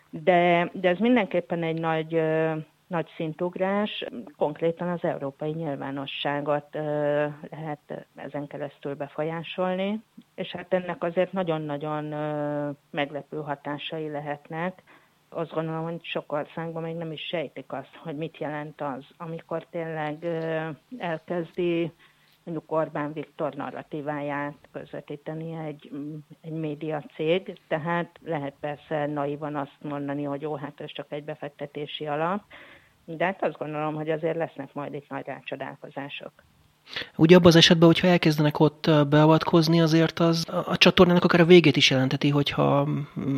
de, 0.10 0.70
de 0.74 0.90
ez 0.90 0.98
mindenképpen 0.98 1.64
egy 1.64 1.80
nagy 1.80 2.22
nagy 2.88 3.08
szintugrás, 3.16 4.06
konkrétan 4.38 4.90
az 4.90 5.04
európai 5.04 5.52
nyilvánosságot 5.52 6.68
lehet 7.50 8.08
ezen 8.16 8.48
keresztül 8.48 8.96
befolyásolni, 8.96 10.02
és 10.36 10.52
hát 10.52 10.74
ennek 10.74 11.04
azért 11.04 11.32
nagyon-nagyon 11.32 12.04
meglepő 12.90 13.38
hatásai 13.38 14.10
lehetnek. 14.10 14.84
Azt 15.30 15.54
gondolom, 15.54 15.84
hogy 15.84 16.04
sok 16.04 16.32
országban 16.32 16.84
még 16.84 16.96
nem 16.96 17.12
is 17.12 17.22
sejtik 17.22 17.72
azt, 17.72 17.96
hogy 18.04 18.16
mit 18.16 18.38
jelent 18.38 18.82
az, 18.82 19.06
amikor 19.18 19.66
tényleg 19.70 20.26
elkezdi 20.98 21.92
mondjuk 22.46 22.72
Orbán 22.72 23.14
Viktor 23.14 23.54
narratíváját 23.54 24.56
közvetíteni 24.72 25.68
egy, 25.68 25.92
egy 26.42 26.52
média 26.52 27.04
cég, 27.16 27.60
tehát 27.68 28.20
lehet 28.24 28.54
persze 28.60 29.06
naivan 29.06 29.56
azt 29.56 29.78
mondani, 29.82 30.24
hogy 30.24 30.42
jó, 30.42 30.56
hát 30.56 30.82
ez 30.82 30.92
csak 30.92 31.12
egy 31.12 31.24
befektetési 31.24 32.08
alap, 32.08 32.42
de 33.06 33.26
hát 33.26 33.44
azt 33.44 33.58
gondolom, 33.58 33.96
hogy 33.96 34.10
azért 34.10 34.38
lesznek 34.38 34.74
majd 34.74 34.94
itt 34.94 35.10
nagy 35.10 35.26
rácsodálkozások. 35.26 36.32
Ugye 37.16 37.36
abban 37.36 37.48
az 37.48 37.56
esetben, 37.56 37.88
hogyha 37.88 38.08
elkezdenek 38.08 38.60
ott 38.60 38.90
beavatkozni, 39.10 39.82
azért 39.82 40.20
az 40.20 40.46
a 40.66 40.78
csatornának 40.78 41.24
akár 41.24 41.40
a 41.40 41.46
végét 41.46 41.76
is 41.76 41.90
jelenteti, 41.90 42.30
hogyha 42.30 42.88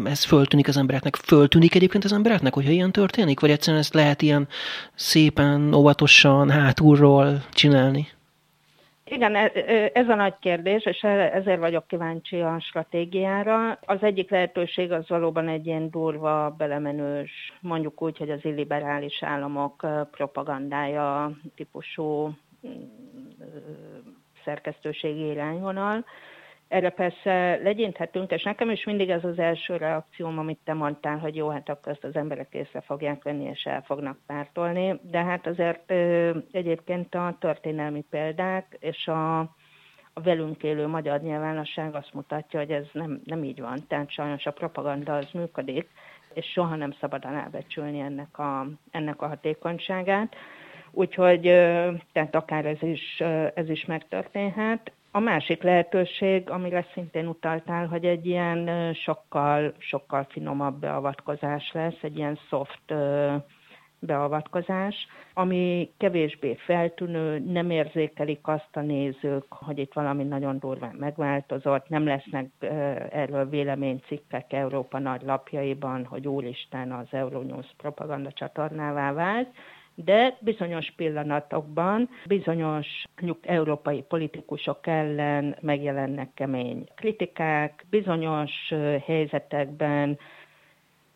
ez 0.05 0.23
föltűnik 0.23 0.67
az 0.67 0.77
embereknek. 0.77 1.15
Föltűnik 1.15 1.75
egyébként 1.75 2.03
az 2.03 2.13
embereknek, 2.13 2.53
hogyha 2.53 2.71
ilyen 2.71 2.91
történik? 2.91 3.39
Vagy 3.39 3.49
egyszerűen 3.49 3.81
ezt 3.81 3.93
lehet 3.93 4.21
ilyen 4.21 4.47
szépen, 4.95 5.73
óvatosan, 5.73 6.49
hátulról 6.49 7.43
csinálni? 7.51 8.07
Igen, 9.09 9.35
e, 9.35 9.51
e, 9.53 9.91
ez 9.93 10.09
a 10.09 10.15
nagy 10.15 10.33
kérdés, 10.39 10.85
és 10.85 11.03
e, 11.03 11.07
ezért 11.07 11.59
vagyok 11.59 11.87
kíváncsi 11.87 12.41
a 12.41 12.59
stratégiára. 12.59 13.79
Az 13.85 13.97
egyik 14.01 14.29
lehetőség 14.29 14.91
az 14.91 15.07
valóban 15.09 15.47
egy 15.47 15.65
ilyen 15.65 15.89
durva, 15.89 16.55
belemenős, 16.57 17.53
mondjuk 17.61 18.01
úgy, 18.01 18.17
hogy 18.17 18.29
az 18.29 18.45
illiberális 18.45 19.23
államok 19.23 19.85
propagandája 20.11 21.31
típusú 21.55 22.27
mm, 22.67 22.71
szerkesztőségi 24.43 25.29
irányvonal. 25.29 26.05
Erre 26.67 26.89
persze 26.89 27.59
legyinthetünk, 27.63 28.31
és 28.31 28.43
nekem 28.43 28.69
is 28.69 28.83
mindig 28.83 29.09
ez 29.09 29.23
az 29.23 29.39
első 29.39 29.77
reakcióm, 29.77 30.39
amit 30.39 30.59
te 30.63 30.73
mondtál, 30.73 31.17
hogy 31.17 31.35
jó, 31.35 31.49
hát 31.49 31.69
akkor 31.69 31.91
ezt 31.91 32.03
az 32.03 32.15
emberek 32.15 32.53
észre 32.53 32.81
fogják 32.81 33.23
venni, 33.23 33.43
és 33.43 33.63
el 33.63 33.81
fognak 33.81 34.17
pártolni, 34.25 34.99
de 35.01 35.23
hát 35.23 35.47
azért 35.47 35.91
egyébként 36.51 37.15
a 37.15 37.35
történelmi 37.39 38.05
példák 38.09 38.77
és 38.79 39.07
a, 39.07 39.39
a 40.13 40.21
velünk 40.23 40.63
élő 40.63 40.87
magyar 40.87 41.21
nyilvánosság 41.21 41.95
azt 41.95 42.13
mutatja, 42.13 42.59
hogy 42.59 42.71
ez 42.71 42.85
nem, 42.91 43.21
nem 43.25 43.43
így 43.43 43.61
van. 43.61 43.87
Tehát 43.87 44.11
sajnos 44.11 44.45
a 44.45 44.51
propaganda 44.51 45.15
az 45.15 45.29
működik, 45.33 45.89
és 46.33 46.45
soha 46.45 46.75
nem 46.75 46.91
szabad 46.99 47.25
elbecsülni 47.25 47.99
ennek 47.99 48.39
a, 48.39 48.67
ennek 48.91 49.21
a 49.21 49.27
hatékonyságát. 49.27 50.35
Úgyhogy 50.91 51.41
tehát 52.11 52.35
akár 52.35 52.65
ez 52.65 52.81
is, 52.81 53.19
ez 53.53 53.69
is 53.69 53.85
megtörténhet. 53.85 54.91
A 55.17 55.19
másik 55.19 55.63
lehetőség, 55.63 56.49
amire 56.49 56.85
szintén 56.93 57.27
utaltál, 57.27 57.87
hogy 57.87 58.05
egy 58.05 58.25
ilyen 58.25 58.93
sokkal, 58.93 59.73
sokkal 59.77 60.27
finomabb 60.29 60.79
beavatkozás 60.79 61.71
lesz, 61.73 61.97
egy 62.01 62.17
ilyen 62.17 62.39
soft 62.49 62.93
beavatkozás, 63.99 64.95
ami 65.33 65.91
kevésbé 65.97 66.55
feltűnő, 66.55 67.39
nem 67.39 67.69
érzékelik 67.69 68.47
azt 68.47 68.69
a 68.75 68.79
nézők, 68.81 69.45
hogy 69.49 69.77
itt 69.77 69.93
valami 69.93 70.23
nagyon 70.23 70.59
durván 70.59 70.95
megváltozott, 70.99 71.89
nem 71.89 72.05
lesznek 72.05 72.49
erről 73.11 73.49
véleménycikkek 73.49 74.53
Európa 74.53 74.99
nagy 74.99 75.21
lapjaiban, 75.21 76.05
hogy 76.05 76.27
úristen 76.27 76.91
az 76.91 77.07
Euronews 77.11 77.67
propaganda 77.77 78.31
csatornává 78.31 79.13
vált, 79.13 79.49
de 80.03 80.37
bizonyos 80.41 80.93
pillanatokban 80.95 82.09
bizonyos 82.27 82.87
mondjuk 83.21 83.47
európai 83.47 84.01
politikusok 84.01 84.87
ellen 84.87 85.55
megjelennek 85.61 86.33
kemény 86.33 86.83
kritikák, 86.95 87.85
bizonyos 87.89 88.51
helyzetekben 89.05 90.17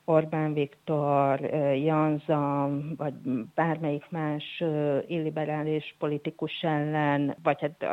Orbán 0.05 0.53
Viktor, 0.53 1.39
Janza, 1.75 2.69
vagy 2.97 3.13
bármelyik 3.55 4.09
más 4.09 4.63
illiberális 5.07 5.95
politikus 5.99 6.61
ellen, 6.61 7.37
vagy 7.43 7.59
hát 7.61 7.85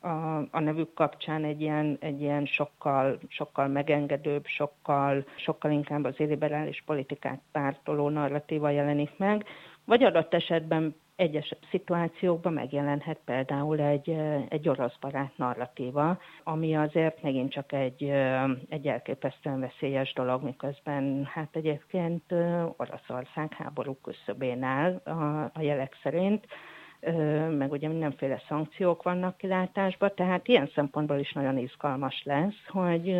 a, 0.00 0.36
a 0.50 0.60
nevük 0.60 0.94
kapcsán 0.94 1.44
egy 1.44 1.60
ilyen, 1.60 1.96
egy 2.00 2.20
ilyen 2.20 2.46
sokkal, 2.46 3.18
sokkal 3.28 3.66
megengedőbb, 3.66 4.46
sokkal, 4.46 5.24
sokkal 5.36 5.70
inkább 5.70 6.04
az 6.04 6.20
illiberális 6.20 6.82
politikát 6.86 7.40
pártoló 7.52 8.08
narratíva 8.08 8.70
jelenik 8.70 9.10
meg, 9.16 9.44
vagy 9.84 10.02
adott 10.02 10.34
esetben 10.34 10.94
egyes 11.16 11.54
szituációkban 11.70 12.52
megjelenhet 12.52 13.18
például 13.24 13.80
egy, 13.80 14.16
egy 14.48 14.68
orosz 14.68 14.96
barát 15.00 15.32
narratíva, 15.36 16.18
ami 16.42 16.76
azért 16.76 17.22
megint 17.22 17.52
csak 17.52 17.72
egy, 17.72 18.02
egy 18.68 18.86
elképesztően 18.86 19.60
veszélyes 19.60 20.12
dolog, 20.12 20.42
miközben 20.42 21.24
hát 21.32 21.56
egyébként 21.56 22.32
Oroszország 22.76 23.52
háború 23.52 23.96
küszöbén 24.02 24.62
áll 24.62 25.00
a, 25.04 25.50
a 25.54 25.60
jelek 25.60 25.98
szerint, 26.02 26.46
meg 27.58 27.72
ugye 27.72 27.88
mindenféle 27.88 28.42
szankciók 28.48 29.02
vannak 29.02 29.36
kilátásban, 29.36 30.12
tehát 30.14 30.48
ilyen 30.48 30.70
szempontból 30.74 31.18
is 31.18 31.32
nagyon 31.32 31.58
izgalmas 31.58 32.22
lesz, 32.24 32.66
hogy, 32.68 33.16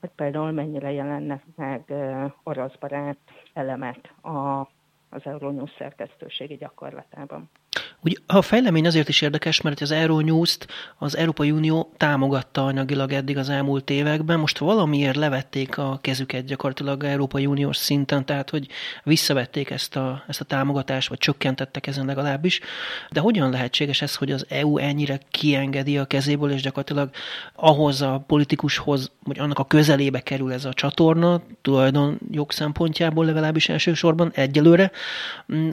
hogy 0.00 0.10
például 0.16 0.50
mennyire 0.50 0.92
jelennek 0.92 1.42
meg 1.56 1.92
orosz 2.42 2.74
barát 2.80 3.18
elemek 3.52 4.14
a 4.22 4.68
az 5.12 5.26
Euronews 5.26 5.70
szerkesztőségi 5.78 6.56
gyakorlatában. 6.56 7.50
Ugye 8.04 8.16
a 8.26 8.42
fejlemény 8.42 8.86
azért 8.86 9.08
is 9.08 9.20
érdekes, 9.20 9.60
mert 9.60 9.80
az 9.80 9.90
Euronews-t 9.90 10.66
az 10.98 11.16
Európai 11.16 11.50
Unió 11.50 11.92
támogatta 11.96 12.64
anyagilag 12.64 13.12
eddig 13.12 13.38
az 13.38 13.48
elmúlt 13.48 13.90
években, 13.90 14.38
most 14.38 14.58
valamiért 14.58 15.16
levették 15.16 15.78
a 15.78 15.98
kezüket 16.00 16.44
gyakorlatilag 16.44 17.04
Európai 17.04 17.46
Uniós 17.46 17.76
szinten, 17.76 18.26
tehát 18.26 18.50
hogy 18.50 18.68
visszavették 19.04 19.70
ezt 19.70 19.96
a, 19.96 20.24
ezt 20.28 20.40
a 20.40 20.44
támogatást, 20.44 21.08
vagy 21.08 21.18
csökkentettek 21.18 21.86
ezen 21.86 22.06
legalábbis. 22.06 22.60
De 23.10 23.20
hogyan 23.20 23.50
lehetséges 23.50 24.02
ez, 24.02 24.14
hogy 24.14 24.30
az 24.30 24.46
EU 24.48 24.78
ennyire 24.78 25.20
kiengedi 25.30 25.98
a 25.98 26.04
kezéből, 26.04 26.50
és 26.50 26.62
gyakorlatilag 26.62 27.10
ahhoz 27.54 28.02
a 28.02 28.24
politikushoz, 28.26 29.10
vagy 29.24 29.38
annak 29.38 29.58
a 29.58 29.64
közelébe 29.64 30.20
kerül 30.20 30.52
ez 30.52 30.64
a 30.64 30.72
csatorna, 30.72 31.42
tulajdon 31.62 32.18
jog 32.30 32.50
szempontjából 32.52 33.24
legalábbis 33.24 33.68
elsősorban 33.68 34.30
egyelőre, 34.34 34.90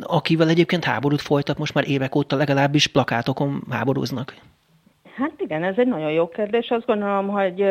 akivel 0.02 0.50
egyébként 0.50 0.84
háborút 0.84 1.22
folytat 1.22 1.58
most 1.58 1.74
már 1.74 1.90
évek 1.90 2.18
óta 2.20 2.36
legalábbis 2.36 2.88
plakátokon 2.88 3.64
háborúznak? 3.70 4.36
Hát 5.16 5.34
igen, 5.38 5.64
ez 5.64 5.78
egy 5.78 5.88
nagyon 5.88 6.12
jó 6.12 6.28
kérdés. 6.28 6.70
Azt 6.70 6.86
gondolom, 6.86 7.28
hogy 7.28 7.62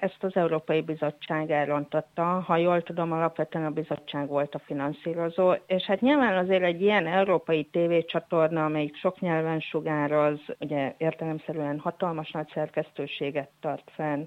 ezt 0.00 0.18
az 0.20 0.36
Európai 0.36 0.80
Bizottság 0.80 1.50
elrontotta. 1.50 2.22
Ha 2.22 2.56
jól 2.56 2.82
tudom, 2.82 3.12
alapvetően 3.12 3.64
a 3.64 3.70
bizottság 3.70 4.28
volt 4.28 4.54
a 4.54 4.58
finanszírozó, 4.58 5.52
és 5.66 5.82
hát 5.82 6.00
nyilván 6.00 6.36
azért 6.36 6.62
egy 6.62 6.82
ilyen 6.82 7.06
európai 7.06 7.64
tévécsatorna, 7.64 8.64
amelyik 8.64 8.96
sok 8.96 9.20
nyelven 9.20 9.60
sugároz, 9.60 10.40
ugye 10.60 10.94
értelemszerűen 10.98 11.78
hatalmas 11.78 12.30
nagy 12.30 12.50
szerkesztőséget 12.54 13.50
tart 13.60 13.90
fenn, 13.94 14.24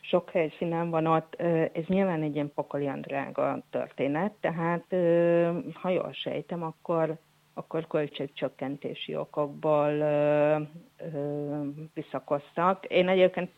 sok 0.00 0.30
helyszínen 0.30 0.90
van 0.90 1.06
ott, 1.06 1.34
ez 1.72 1.84
nyilván 1.86 2.22
egy 2.22 2.34
ilyen 2.34 2.52
pokolian 2.54 3.00
drága 3.00 3.58
történet, 3.70 4.32
tehát 4.40 4.84
ha 5.72 5.88
jól 5.88 6.12
sejtem, 6.12 6.62
akkor 6.62 7.16
akkor 7.58 7.86
költségcsökkentési 7.86 9.16
okokból 9.16 9.90
ö, 9.90 10.56
ö, 11.14 11.62
visszakoztak. 11.94 12.84
Én 12.84 13.08
egyébként 13.08 13.50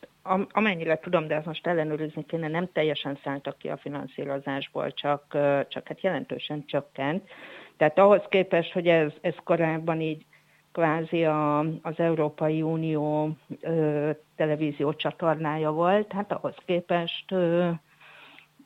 amennyire 0.53 0.99
tudom, 0.99 1.27
de 1.27 1.35
ezt 1.35 1.47
most 1.47 1.67
ellenőrizni 1.67 2.25
kéne, 2.25 2.49
nem 2.49 2.69
teljesen 2.73 3.19
szálltak 3.25 3.59
ki 3.59 3.69
a 3.69 3.77
finanszírozásból, 3.77 4.93
csak, 4.93 5.25
csak 5.69 5.89
hát 5.89 6.01
jelentősen 6.01 6.65
csökkent. 6.67 7.29
Tehát 7.77 7.99
ahhoz 7.99 8.23
képest, 8.29 8.73
hogy 8.73 8.89
ez, 8.89 9.13
ez 9.21 9.35
korábban 9.45 10.01
így 10.01 10.27
kvázi 10.73 11.25
a, 11.25 11.59
az 11.59 11.95
Európai 11.97 12.63
Unió 12.63 13.31
ö, 13.61 14.11
televízió 14.37 14.93
csatornája 14.93 15.71
volt, 15.71 16.13
hát 16.13 16.33
ahhoz 16.33 16.55
képest 16.65 17.33
ö, 17.33 17.71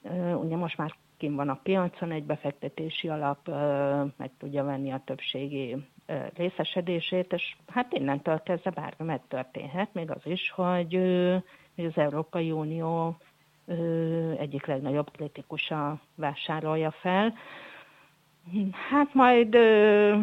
ö, 0.02 0.32
ugye 0.32 0.56
most 0.56 0.76
már 0.76 0.94
kim 1.22 1.34
van 1.34 1.48
a 1.48 1.60
piacon, 1.62 2.10
egy 2.10 2.24
befektetési 2.24 3.08
alap 3.08 3.48
meg 4.16 4.30
tudja 4.38 4.64
venni 4.64 4.90
a 4.90 5.02
többségi 5.04 5.76
részesedését, 6.34 7.32
és 7.32 7.56
hát 7.66 7.92
innentől 7.92 8.42
kezdve 8.42 8.70
bármi 8.70 9.06
megtörténhet, 9.06 9.94
még 9.94 10.10
az 10.10 10.20
is, 10.24 10.50
hogy, 10.50 10.96
az 11.76 11.96
Európai 11.96 12.50
Unió 12.50 13.16
egyik 14.38 14.66
legnagyobb 14.66 15.10
kritikusa 15.10 16.00
vásárolja 16.14 16.90
fel. 16.90 17.34
Hát 18.90 19.14
majd 19.14 19.54
ö, 19.54 20.18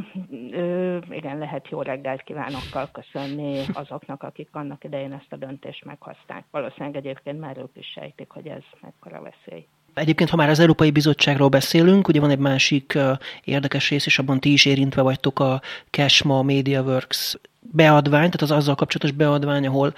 ö, 0.52 0.98
igen, 1.10 1.38
lehet 1.38 1.70
jó 1.70 1.82
reggelt 1.82 2.22
kívánokkal 2.22 2.90
köszönni 2.92 3.64
azoknak, 3.74 4.24
akik 4.24 4.50
annak 4.52 4.84
idején 4.84 5.14
ezt 5.14 5.34
a 5.34 5.36
döntést 5.36 5.86
meghozták. 5.86 6.44
Valószínűleg 6.52 6.96
egyébként 6.96 7.40
már 7.40 7.58
ők 7.58 7.76
is 7.78 7.88
sejtik, 7.88 8.30
hogy 8.32 8.48
ez 8.48 8.64
mekkora 8.82 9.22
veszély. 9.22 9.68
Egyébként, 9.94 10.30
ha 10.30 10.36
már 10.36 10.50
az 10.50 10.60
Európai 10.60 10.92
Bizottságról 10.92 11.50
beszélünk, 11.50 12.08
ugye 12.08 12.20
van 12.20 12.30
egy 12.30 12.40
másik 12.40 12.98
érdekes 13.44 13.90
rész, 13.90 14.06
és 14.06 14.20
abban 14.20 14.40
ti 14.40 14.52
is 14.52 14.66
érintve 14.66 15.02
vagytok 15.02 15.40
a 15.40 15.62
Cashma 15.90 16.42
MediaWorks 16.42 17.38
beadvány, 17.72 18.30
tehát 18.30 18.42
az 18.42 18.52
azzal 18.52 18.76
kapcsolatos 18.76 19.12
beadvány, 19.12 19.68
ahol 19.68 19.94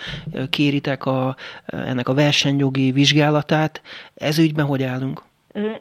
kéritek 0.50 1.06
a, 1.06 1.36
ennek 1.66 2.10
a 2.10 2.14
versenyjogi 2.14 2.92
vizsgálatát. 2.92 3.82
Ez 4.14 4.38
ügyben 4.38 4.66
hogy 4.66 4.84
állunk? 4.84 5.24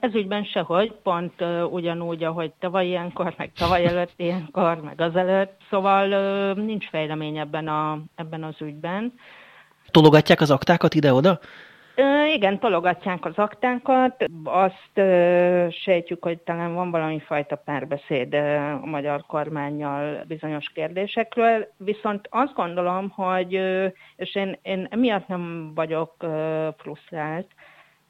Ez 0.01 0.14
ügyben 0.14 0.44
sehogy, 0.44 0.92
pont 1.03 1.33
uh, 1.40 1.73
ugyanúgy, 1.73 2.25
ahogy 2.25 2.51
tavaly 2.59 2.87
ilyenkor, 2.87 3.35
meg 3.37 3.53
tavaly 3.53 3.87
előtt 3.87 4.12
ilyenkor, 4.16 4.81
meg 4.81 5.01
azelőtt, 5.01 5.61
szóval 5.70 6.12
uh, 6.12 6.64
nincs 6.64 6.88
fejlemény 6.88 7.38
ebben, 7.38 7.68
a, 7.68 8.03
ebben 8.14 8.44
az 8.44 8.55
ügyben. 8.61 9.12
Tologatják 9.90 10.40
az 10.40 10.51
aktákat 10.51 10.94
ide-oda? 10.94 11.40
Igen, 12.35 12.59
tologatják 12.59 13.24
az 13.24 13.37
aktákat. 13.38 14.24
Azt 14.44 15.00
sejtjük, 15.70 16.24
hogy 16.24 16.38
talán 16.38 16.74
van 16.74 16.90
valami 16.90 17.20
fajta 17.20 17.57
párbeszéd 17.57 18.35
a 18.35 18.87
magyar 18.87 19.24
kormányjal 19.26 20.24
bizonyos 20.29 20.68
kérdésekről, 20.74 21.68
viszont 21.76 22.29
azt 22.31 22.55
gondolom, 22.55 23.09
hogy, 23.09 23.53
és 24.16 24.35
én, 24.35 24.59
én 24.62 24.87
emiatt 24.90 25.29
nem 25.29 25.72
vagyok 25.74 26.14
frusztrált, 26.76 27.46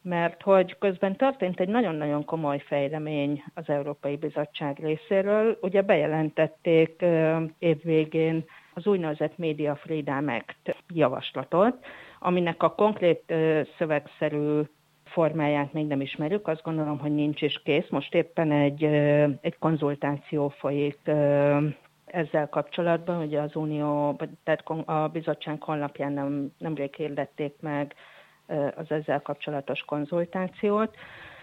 mert 0.03 0.43
hogy 0.43 0.79
közben 0.79 1.17
történt 1.17 1.61
egy 1.61 1.69
nagyon-nagyon 1.69 2.25
komoly 2.25 2.59
fejlemény 2.59 3.45
az 3.55 3.65
Európai 3.69 4.17
Bizottság 4.17 4.79
részéről. 4.79 5.59
Ugye 5.61 5.83
bejelentették 5.83 7.05
évvégén 7.59 8.45
az 8.75 8.87
úgynevezett 8.87 9.39
Media 9.39 9.77
Freedom 9.77 10.29
Act 10.29 10.77
javaslatot, 10.95 11.77
aminek 12.23 12.63
a 12.63 12.75
konkrét 12.75 13.35
szövegszerű 13.79 14.61
formáját 15.05 15.73
még 15.73 15.87
nem 15.87 16.01
ismerjük, 16.01 16.49
azt 16.49 16.63
gondolom, 16.63 16.99
hogy 16.99 17.15
nincs 17.15 17.43
is 17.43 17.63
kész. 17.65 17.89
Most 17.89 18.15
éppen 18.15 18.53
egy, 18.53 18.85
egy 19.41 19.59
konzultáció 19.59 20.49
folyik 20.49 20.99
ezzel 22.05 22.49
kapcsolatban, 22.51 23.23
ugye 23.23 23.41
az 23.41 23.57
Unió, 23.57 24.21
tehát 24.45 24.89
a 24.89 25.09
bizottság 25.09 25.63
honlapján 25.63 26.13
nem, 26.13 26.53
nemrég 26.59 26.95
hirdették 26.95 27.55
meg 27.61 27.95
az 28.77 28.91
ezzel 28.91 29.21
kapcsolatos 29.21 29.81
konzultációt. 29.81 30.97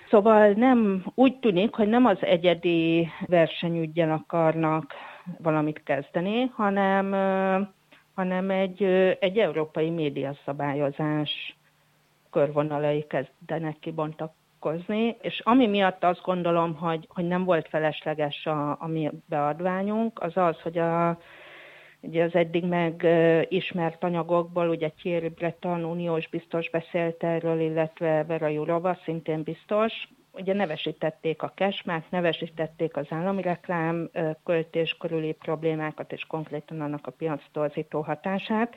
Szóval 0.10 0.52
nem, 0.52 1.06
úgy 1.16 1.40
tűnik, 1.40 1.76
hogy 1.76 1.88
nem 1.88 2.06
az 2.06 2.18
egyedi 2.22 3.08
versenyügyel 3.26 4.12
akarnak 4.12 4.94
valamit 5.38 5.84
kezdeni, 5.84 6.52
hanem 6.56 7.16
hanem 8.18 8.50
egy, 8.50 8.84
egy 9.20 9.38
európai 9.38 9.90
médiaszabályozás 9.90 11.58
körvonalai 12.32 13.06
kezdenek 13.08 13.80
kibontakozni, 13.80 15.18
és 15.22 15.42
ami 15.44 15.68
miatt 15.68 16.04
azt 16.04 16.22
gondolom, 16.22 16.76
hogy, 16.76 17.08
hogy 17.10 17.28
nem 17.28 17.44
volt 17.44 17.68
felesleges 17.68 18.46
a, 18.46 18.70
a 18.70 18.88
mi 18.88 19.12
beadványunk, 19.26 20.20
az 20.22 20.38
az, 20.38 20.62
hogy 20.62 20.78
a, 20.78 21.18
ugye 22.02 22.24
az 22.24 22.36
eddig 22.36 22.66
meg 22.66 23.08
ismert 23.50 24.04
anyagokból, 24.04 24.70
ugye 24.70 24.90
Thierry 24.90 25.30
Breton 25.30 25.84
uniós 25.84 26.30
biztos 26.30 26.70
beszélt 26.70 27.24
erről, 27.24 27.60
illetve 27.60 28.24
Vera 28.24 28.48
Jurova 28.48 28.98
szintén 29.04 29.44
biztos, 29.44 29.94
ugye 30.40 30.54
nevesítették 30.54 31.42
a 31.42 31.52
kesmát, 31.56 32.04
nevesítették 32.10 32.98
az 32.98 33.06
állami 33.10 33.42
reklám 33.42 34.10
költés 34.46 34.96
körüli 35.00 35.34
problémákat, 35.34 36.12
és 36.12 36.26
konkrétan 36.28 36.82
annak 36.82 37.08
a 37.08 37.12
piac 37.12 37.42
torzító 37.52 38.02
hatását. 38.02 38.76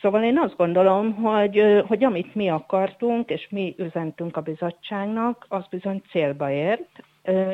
Szóval 0.00 0.22
én 0.22 0.38
azt 0.38 0.56
gondolom, 0.56 1.14
hogy, 1.14 1.82
hogy 1.86 2.04
amit 2.04 2.34
mi 2.34 2.48
akartunk, 2.48 3.30
és 3.30 3.48
mi 3.50 3.74
üzentünk 3.78 4.36
a 4.36 4.40
bizottságnak, 4.40 5.46
az 5.48 5.66
bizony 5.70 6.02
célba 6.10 6.50
ért, 6.50 7.02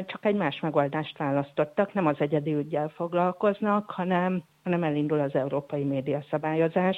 csak 0.06 0.24
egy 0.24 0.34
más 0.34 0.60
megoldást 0.60 1.18
választottak, 1.18 1.92
nem 1.92 2.06
az 2.06 2.16
egyedi 2.18 2.54
ügyel 2.54 2.88
foglalkoznak, 2.88 3.90
hanem, 3.90 4.42
hanem 4.64 4.82
elindul 4.82 5.20
az 5.20 5.34
európai 5.34 5.84
médiaszabályozás. 5.84 6.96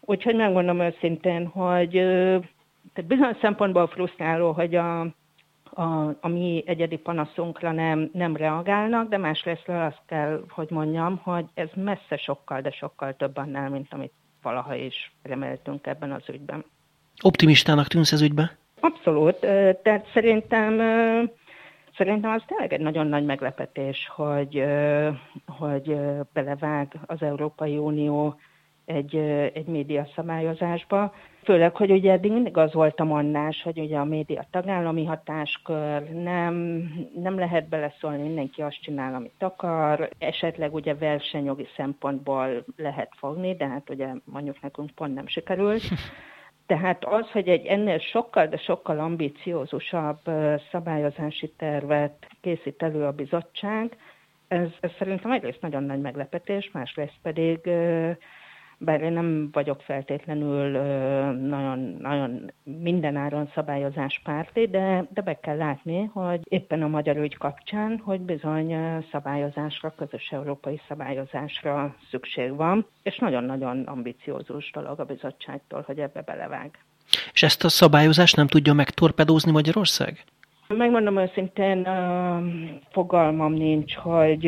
Úgyhogy 0.00 0.36
megmondom 0.36 0.80
őszintén, 0.80 1.46
hogy 1.46 1.90
tehát 2.92 3.10
bizonyos 3.10 3.36
szempontból 3.40 3.86
frusztráló, 3.86 4.52
hogy 4.52 4.74
a, 4.74 5.06
a, 5.78 6.16
a 6.20 6.28
mi 6.28 6.62
egyedi 6.66 6.96
panaszunkra 6.96 7.72
nem, 7.72 8.10
nem 8.12 8.36
reagálnak, 8.36 9.08
de 9.08 9.18
másrésztről 9.18 9.80
azt 9.80 10.02
kell, 10.06 10.44
hogy 10.48 10.70
mondjam, 10.70 11.20
hogy 11.22 11.44
ez 11.54 11.68
messze 11.74 12.16
sokkal, 12.16 12.60
de 12.60 12.70
sokkal 12.70 13.16
több 13.16 13.36
annál, 13.36 13.68
mint 13.68 13.92
amit 13.92 14.12
valaha 14.42 14.74
is 14.74 15.12
reméltünk 15.22 15.86
ebben 15.86 16.12
az 16.12 16.28
ügyben. 16.28 16.64
Optimistának 17.22 17.86
tűnsz 17.86 18.12
ez 18.12 18.20
ügyben? 18.20 18.50
Abszolút. 18.80 19.36
Tehát 19.82 20.06
szerintem 20.12 20.80
Szerintem 21.96 22.30
az 22.30 22.42
tényleg 22.46 22.72
egy 22.72 22.80
nagyon 22.80 23.06
nagy 23.06 23.24
meglepetés, 23.24 24.08
hogy, 24.14 24.64
hogy 25.46 25.96
belevág 26.32 26.98
az 27.06 27.22
Európai 27.22 27.76
Unió 27.76 28.38
egy, 28.88 29.16
egy 29.54 29.66
média 29.66 30.08
szabályozásba. 30.14 31.14
Főleg, 31.42 31.76
hogy 31.76 31.90
ugye 31.90 32.12
eddig 32.12 32.32
mindig 32.32 32.56
az 32.56 32.72
volt 32.72 33.00
a 33.00 33.04
mondás, 33.04 33.62
hogy 33.62 33.78
ugye 33.78 33.98
a 33.98 34.04
média 34.04 34.46
tagállami 34.50 35.04
hatáskör, 35.04 36.02
nem, 36.10 36.54
nem 37.14 37.38
lehet 37.38 37.68
beleszólni, 37.68 38.22
mindenki 38.22 38.62
azt 38.62 38.80
csinál, 38.82 39.14
amit 39.14 39.42
akar, 39.42 40.08
esetleg 40.18 40.74
ugye 40.74 40.94
versenyjogi 40.94 41.66
szempontból 41.76 42.64
lehet 42.76 43.12
fogni, 43.16 43.54
de 43.56 43.66
hát 43.66 43.90
ugye 43.90 44.08
mondjuk 44.24 44.60
nekünk 44.60 44.90
pont 44.90 45.14
nem 45.14 45.26
sikerült. 45.26 45.82
Tehát 46.66 47.04
az, 47.04 47.30
hogy 47.30 47.48
egy 47.48 47.66
ennél 47.66 47.98
sokkal, 47.98 48.46
de 48.46 48.56
sokkal 48.56 48.98
ambiciózusabb 48.98 50.18
szabályozási 50.70 51.52
tervet 51.56 52.26
készít 52.40 52.82
elő 52.82 53.04
a 53.04 53.12
bizottság, 53.12 53.96
ez, 54.48 54.68
ez 54.80 54.90
szerintem 54.98 55.32
egyrészt 55.32 55.60
nagyon 55.60 55.82
nagy 55.82 56.00
meglepetés, 56.00 56.70
másrészt 56.72 57.18
pedig 57.22 57.58
bár 58.78 59.02
én 59.02 59.12
nem 59.12 59.48
vagyok 59.52 59.80
feltétlenül 59.82 60.70
nagyon, 61.32 61.96
nagyon 62.00 62.52
mindenáron 62.62 63.50
szabályozás 63.54 64.20
párti, 64.24 64.66
de, 64.66 65.06
de 65.14 65.20
be 65.20 65.40
kell 65.40 65.56
látni, 65.56 66.10
hogy 66.12 66.40
éppen 66.44 66.82
a 66.82 66.88
magyar 66.88 67.16
ügy 67.16 67.36
kapcsán, 67.36 68.00
hogy 68.04 68.20
bizony 68.20 68.74
szabályozásra, 69.10 69.94
közös 69.96 70.28
európai 70.30 70.80
szabályozásra 70.88 71.96
szükség 72.10 72.56
van, 72.56 72.86
és 73.02 73.18
nagyon-nagyon 73.18 73.82
ambiciózus 73.82 74.70
dolog 74.70 75.00
a 75.00 75.04
bizottságtól, 75.04 75.82
hogy 75.86 75.98
ebbe 75.98 76.22
belevág. 76.22 76.78
És 77.32 77.42
ezt 77.42 77.64
a 77.64 77.68
szabályozást 77.68 78.36
nem 78.36 78.46
tudja 78.46 78.72
megtorpedózni 78.72 79.50
Magyarország? 79.50 80.24
Megmondom 80.76 81.18
őszintén, 81.18 81.88
fogalmam 82.90 83.52
nincs, 83.52 83.94
hogy, 83.94 84.44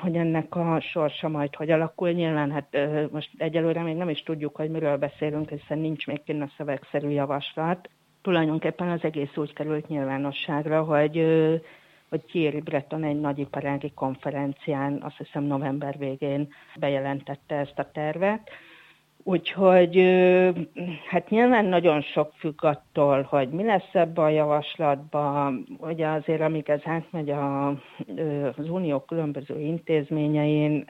hogy 0.00 0.16
ennek 0.16 0.56
a 0.56 0.80
sorsa 0.80 1.28
majd 1.28 1.54
hogy 1.54 1.70
alakul. 1.70 2.10
Nyilván 2.10 2.50
hát 2.50 2.78
most 3.10 3.30
egyelőre 3.36 3.82
még 3.82 3.96
nem 3.96 4.08
is 4.08 4.22
tudjuk, 4.22 4.56
hogy 4.56 4.70
miről 4.70 4.96
beszélünk, 4.96 5.50
hiszen 5.50 5.78
nincs 5.78 6.06
még 6.06 6.22
kinn 6.22 6.42
a 6.42 6.50
szövegszerű 6.56 7.08
javaslat. 7.08 7.88
Tulajdonképpen 8.22 8.88
az 8.88 9.02
egész 9.02 9.36
úgy 9.36 9.52
került 9.52 9.88
nyilvánosságra, 9.88 10.82
hogy 10.82 11.24
hogy 12.08 12.24
Thierry 12.24 12.60
Breton 12.60 13.04
egy 13.04 13.20
nagyiparági 13.20 13.92
konferencián, 13.94 15.02
azt 15.02 15.16
hiszem 15.16 15.42
november 15.42 15.98
végén 15.98 16.48
bejelentette 16.78 17.54
ezt 17.54 17.78
a 17.78 17.90
tervet 17.92 18.50
Úgyhogy 19.28 19.96
hát 21.08 21.28
nyilván 21.28 21.64
nagyon 21.64 22.00
sok 22.00 22.32
függ 22.38 22.64
attól, 22.64 23.22
hogy 23.22 23.48
mi 23.48 23.64
lesz 23.64 23.94
ebbe 23.94 24.22
a 24.22 24.28
javaslatban. 24.28 25.66
Ugye 25.80 26.06
azért, 26.06 26.40
amíg 26.40 26.68
ez 26.68 26.80
átmegy 26.84 27.30
a, 27.30 27.68
az 28.56 28.68
unió 28.68 29.00
különböző 29.00 29.60
intézményein, 29.60 30.84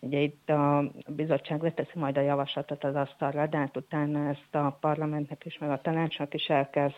ugye 0.00 0.18
itt 0.18 0.48
a 0.48 0.84
bizottság 1.08 1.62
leteszi 1.62 1.98
majd 1.98 2.16
a 2.16 2.20
javaslatot 2.20 2.84
az 2.84 2.94
asztalra, 2.94 3.46
de 3.46 3.56
hát 3.56 3.76
utána 3.76 4.28
ezt 4.28 4.54
a 4.54 4.76
parlamentnek 4.80 5.44
is, 5.44 5.58
meg 5.58 5.70
a 5.70 5.80
tanácsnak 5.80 6.34
is 6.34 6.48
el 6.48 6.70
kell, 6.70 6.90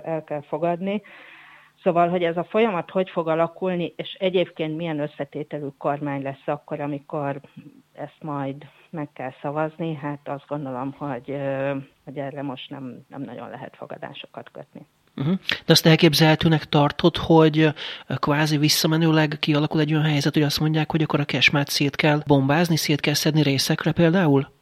el 0.00 0.24
kell 0.24 0.42
fogadni. 0.42 1.02
Szóval, 1.82 2.08
hogy 2.08 2.22
ez 2.22 2.36
a 2.36 2.44
folyamat 2.44 2.90
hogy 2.90 3.10
fog 3.10 3.28
alakulni, 3.28 3.92
és 3.96 4.16
egyébként 4.18 4.76
milyen 4.76 4.98
összetételű 5.00 5.66
kormány 5.78 6.22
lesz 6.22 6.46
akkor, 6.46 6.80
amikor 6.80 7.40
ezt 7.94 8.22
majd 8.22 8.56
meg 8.90 9.08
kell 9.12 9.32
szavazni, 9.42 9.94
hát 9.94 10.28
azt 10.28 10.46
gondolom, 10.46 10.92
hogy, 10.92 11.36
hogy 12.04 12.18
erre 12.18 12.42
most 12.42 12.70
nem, 12.70 13.04
nem 13.08 13.22
nagyon 13.22 13.50
lehet 13.50 13.76
fogadásokat 13.76 14.50
kötni. 14.52 14.86
Uh-huh. 15.16 15.34
De 15.48 15.72
azt 15.72 15.86
elképzelhetőnek 15.86 16.64
tartod, 16.64 17.16
hogy 17.16 17.68
kvázi 18.06 18.56
visszamenőleg 18.56 19.36
kialakul 19.40 19.80
egy 19.80 19.92
olyan 19.92 20.04
helyzet, 20.04 20.32
hogy 20.32 20.42
azt 20.42 20.60
mondják, 20.60 20.90
hogy 20.90 21.02
akkor 21.02 21.20
a 21.20 21.24
kesmát 21.24 21.68
szét 21.68 21.96
kell 21.96 22.22
bombázni, 22.26 22.76
szét 22.76 23.00
kell 23.00 23.14
szedni 23.14 23.42
részekre 23.42 23.92
például? 23.92 24.52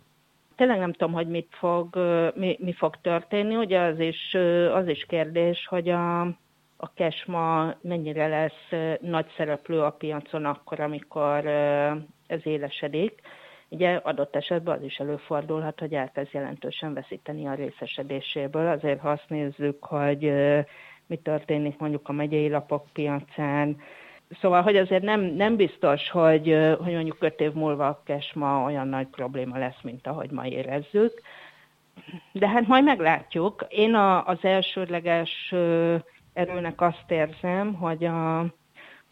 Tényleg 0.57 0.79
nem 0.79 0.93
tudom, 0.93 1.13
hogy 1.13 1.29
mit 1.29 1.49
fog, 1.51 1.97
mi, 2.35 2.57
mi 2.61 2.73
fog 2.73 2.97
történni. 3.01 3.57
Ugye 3.57 3.81
az 3.81 3.99
is, 3.99 4.35
az 4.75 4.89
is 4.89 5.05
kérdés, 5.09 5.67
hogy 5.67 5.89
a, 5.89 6.21
a 6.77 6.93
kesma 6.95 7.75
mennyire 7.81 8.27
lesz 8.27 8.99
nagy 9.01 9.27
szereplő 9.37 9.81
a 9.81 9.91
piacon 9.91 10.45
akkor, 10.45 10.81
amikor 10.81 11.45
ez 12.33 12.41
élesedik 12.47 13.21
Ugye 13.73 13.95
adott 13.95 14.37
esetben 14.37 14.77
az 14.77 14.85
is 14.85 14.97
előfordulhat, 14.97 15.81
hogy 15.81 15.93
elkezd 15.93 16.29
jelentősen 16.33 16.95
veszíteni 16.95 17.47
a 17.47 17.55
részesedéséből. 17.55 18.69
Azért 18.69 19.01
ha 19.01 19.11
azt 19.11 19.29
nézzük, 19.29 19.85
hogy 19.85 20.33
mi 21.07 21.17
történik 21.17 21.79
mondjuk 21.79 22.09
a 22.09 22.13
megyei 22.13 22.49
lapok 22.49 22.87
piacán, 22.93 23.77
Szóval, 24.41 24.63
hogy 24.63 24.77
azért 24.77 25.03
nem, 25.03 25.21
nem 25.21 25.57
biztos, 25.57 26.11
hogy, 26.11 26.59
hogy 26.79 26.93
mondjuk 26.93 27.17
öt 27.21 27.41
év 27.41 27.53
múlva 27.53 27.87
a 27.87 28.03
kesma 28.05 28.65
olyan 28.65 28.89
nagy 28.89 29.07
probléma 29.07 29.59
lesz, 29.59 29.81
mint 29.83 30.07
ahogy 30.07 30.31
ma 30.31 30.47
érezzük. 30.47 31.21
De 32.33 32.49
hát 32.49 32.67
majd 32.67 32.85
meglátjuk. 32.85 33.67
Én 33.69 33.95
a, 33.95 34.27
az 34.27 34.39
elsődleges 34.43 35.55
erőnek 36.33 36.81
azt 36.81 37.05
érzem, 37.11 37.75
hogy 37.75 38.05
a, 38.05 38.47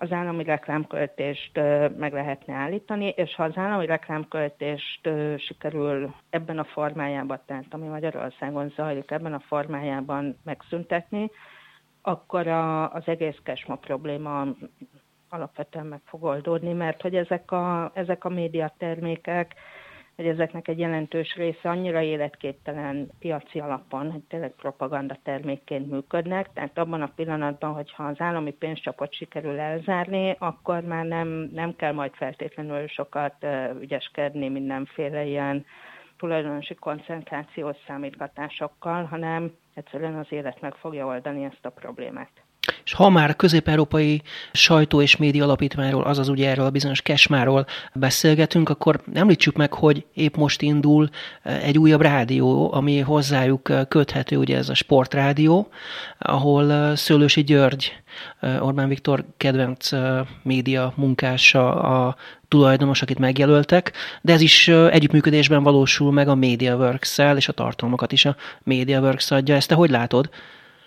az 0.02 0.12
állami 0.12 0.44
reklámköltést 0.44 1.56
meg 1.96 2.12
lehetne 2.12 2.54
állítani, 2.54 3.06
és 3.06 3.34
ha 3.34 3.44
az 3.44 3.56
állami 3.56 3.86
reklámköltést 3.86 5.08
sikerül 5.36 6.14
ebben 6.30 6.58
a 6.58 6.64
formájában, 6.64 7.40
tehát 7.46 7.64
ami 7.70 7.86
Magyarországon 7.86 8.72
zajlik, 8.76 9.10
ebben 9.10 9.32
a 9.32 9.40
formájában 9.40 10.36
megszüntetni, 10.44 11.30
akkor 12.02 12.46
a, 12.46 12.92
az 12.92 13.02
egész 13.04 13.38
kesma 13.42 13.74
probléma 13.74 14.46
alapvetően 15.28 15.86
meg 15.86 16.00
fog 16.04 16.22
oldódni, 16.22 16.72
mert 16.72 17.00
hogy 17.02 17.16
ezek 17.16 17.50
a, 17.50 17.90
ezek 17.94 18.24
a 18.24 18.28
médiatermékek 18.28 19.54
hogy 20.20 20.28
ezeknek 20.28 20.68
egy 20.68 20.78
jelentős 20.78 21.34
része 21.34 21.68
annyira 21.68 22.00
életképtelen 22.00 23.10
piaci 23.18 23.58
alapon, 23.58 24.10
hogy 24.10 24.22
tényleg 24.22 24.50
propaganda 24.50 25.16
termékként 25.22 25.90
működnek, 25.90 26.52
tehát 26.52 26.78
abban 26.78 27.02
a 27.02 27.12
pillanatban, 27.16 27.72
hogyha 27.72 28.04
az 28.04 28.20
állami 28.20 28.52
pénzcsapot 28.52 29.12
sikerül 29.12 29.58
elzárni, 29.58 30.36
akkor 30.38 30.80
már 30.80 31.04
nem, 31.04 31.28
nem 31.52 31.76
kell 31.76 31.92
majd 31.92 32.14
feltétlenül 32.14 32.86
sokat 32.86 33.46
ügyeskedni 33.80 34.48
mindenféle 34.48 35.24
ilyen 35.24 35.64
tulajdonosi 36.16 36.74
koncentrációs 36.74 37.76
számítgatásokkal, 37.86 39.04
hanem 39.04 39.52
egyszerűen 39.74 40.14
az 40.14 40.26
élet 40.28 40.60
meg 40.60 40.74
fogja 40.74 41.06
oldani 41.06 41.44
ezt 41.44 41.66
a 41.66 41.70
problémát. 41.70 42.30
És 42.84 42.92
ha 42.92 43.08
már 43.08 43.36
közép-európai 43.36 44.22
sajtó 44.52 45.02
és 45.02 45.16
média 45.16 45.44
alapítványról, 45.44 46.02
azaz 46.02 46.28
ugye 46.28 46.48
erről 46.48 46.64
a 46.64 46.70
bizonyos 46.70 47.02
kesmáról 47.02 47.66
beszélgetünk, 47.94 48.68
akkor 48.68 49.00
említsük 49.14 49.56
meg, 49.56 49.72
hogy 49.72 50.04
épp 50.14 50.36
most 50.36 50.62
indul 50.62 51.08
eh, 51.42 51.64
egy 51.64 51.78
újabb 51.78 52.00
rádió, 52.00 52.72
ami 52.72 52.98
hozzájuk 52.98 53.68
eh, 53.68 53.84
köthető, 53.88 54.36
ugye 54.36 54.56
ez 54.56 54.68
a 54.68 54.74
sportrádió, 54.74 55.68
ahol 56.18 56.72
eh, 56.72 56.96
Szőlősi 56.96 57.42
György, 57.42 57.92
Orbán 58.60 58.88
Viktor 58.88 59.24
kedvenc 59.36 59.90
média 60.42 60.92
munkása 60.96 61.74
a 61.74 62.16
tulajdonos, 62.48 63.02
akit 63.02 63.18
megjelöltek, 63.18 63.92
de 64.22 64.32
ez 64.32 64.40
is 64.40 64.68
együttműködésben 64.68 65.62
valósul 65.62 66.12
meg 66.12 66.28
a 66.28 66.34
MediaWorks-szel, 66.34 67.36
és 67.36 67.48
a 67.48 67.52
tartalmakat 67.52 68.12
is 68.12 68.24
a 68.24 68.36
MediaWorks 68.62 69.30
adja. 69.30 69.54
Ezt 69.54 69.68
te 69.68 69.74
hogy 69.74 69.90
látod? 69.90 70.30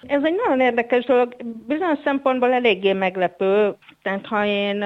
Ez 0.07 0.23
egy 0.23 0.35
nagyon 0.35 0.59
érdekes 0.59 1.05
dolog, 1.05 1.35
bizonyos 1.67 1.99
szempontból 2.03 2.53
eléggé 2.53 2.93
meglepő, 2.93 3.75
tehát 4.01 4.25
ha 4.25 4.45
én, 4.45 4.81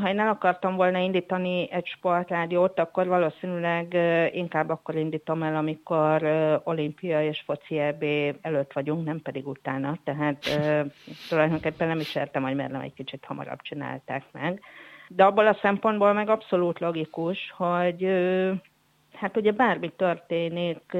ha 0.00 0.08
én 0.08 0.18
el 0.18 0.28
akartam 0.28 0.76
volna 0.76 0.98
indítani 0.98 1.68
egy 1.70 1.86
sportrádiót, 1.86 2.78
akkor 2.78 3.06
valószínűleg 3.06 3.96
inkább 4.34 4.68
akkor 4.68 4.94
indítom 4.94 5.42
el, 5.42 5.56
amikor 5.56 6.22
olimpia 6.64 7.24
és 7.24 7.42
foci 7.46 7.78
EB 7.78 8.04
előtt 8.40 8.72
vagyunk, 8.72 9.04
nem 9.04 9.22
pedig 9.22 9.48
utána, 9.48 9.98
tehát 10.04 10.38
tulajdonképpen 11.28 11.88
nem 11.88 12.00
is 12.00 12.14
értem, 12.14 12.42
hogy 12.42 12.54
miért 12.54 12.72
nem 12.72 12.80
egy 12.80 12.94
kicsit 12.94 13.24
hamarabb 13.24 13.60
csinálták 13.62 14.22
meg. 14.32 14.60
De 15.08 15.24
abból 15.24 15.46
a 15.46 15.58
szempontból 15.62 16.12
meg 16.12 16.28
abszolút 16.28 16.78
logikus, 16.78 17.54
hogy 17.56 18.08
hát 19.12 19.36
ugye 19.36 19.52
bármi 19.52 19.92
történik 19.96 20.96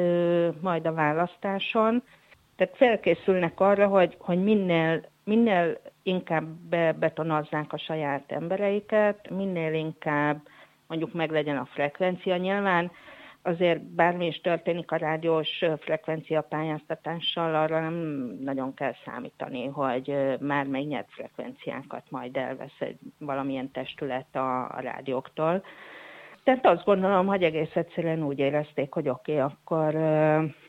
majd 0.60 0.86
a 0.86 0.92
választáson, 0.92 2.02
tehát 2.60 2.76
felkészülnek 2.76 3.60
arra, 3.60 3.86
hogy, 3.86 4.16
hogy 4.18 4.42
minél, 4.42 5.04
minél 5.24 5.80
inkább 6.02 6.44
bebetonozzák 6.44 7.72
a 7.72 7.78
saját 7.78 8.32
embereiket, 8.32 9.30
minél 9.30 9.74
inkább 9.74 10.40
mondjuk 10.86 11.12
meg 11.12 11.30
legyen 11.30 11.56
a 11.56 11.68
frekvencia. 11.72 12.36
Nyilván 12.36 12.90
azért 13.42 13.82
bármi 13.82 14.26
is 14.26 14.40
történik 14.40 14.90
a 14.90 14.96
rádiós 14.96 15.64
frekvencia 15.78 16.40
pályáztatással, 16.40 17.54
arra 17.54 17.80
nem 17.80 17.94
nagyon 18.40 18.74
kell 18.74 18.94
számítani, 19.04 19.66
hogy 19.66 20.14
már 20.40 20.66
megnyert 20.66 21.10
frekvenciákat 21.10 22.04
majd 22.10 22.36
elvesz 22.36 22.78
egy 22.78 22.98
valamilyen 23.18 23.70
testület 23.70 24.36
a, 24.36 24.60
a 24.60 24.80
rádióktól. 24.80 25.64
Tehát 26.44 26.66
azt 26.66 26.84
gondolom, 26.84 27.26
hogy 27.26 27.43
egész 27.43 27.74
egyszerűen 27.74 28.22
úgy 28.22 28.38
érezték, 28.38 28.93
hogy 28.93 29.09
oké, 29.09 29.32
okay, 29.32 29.45
akkor, 29.45 29.95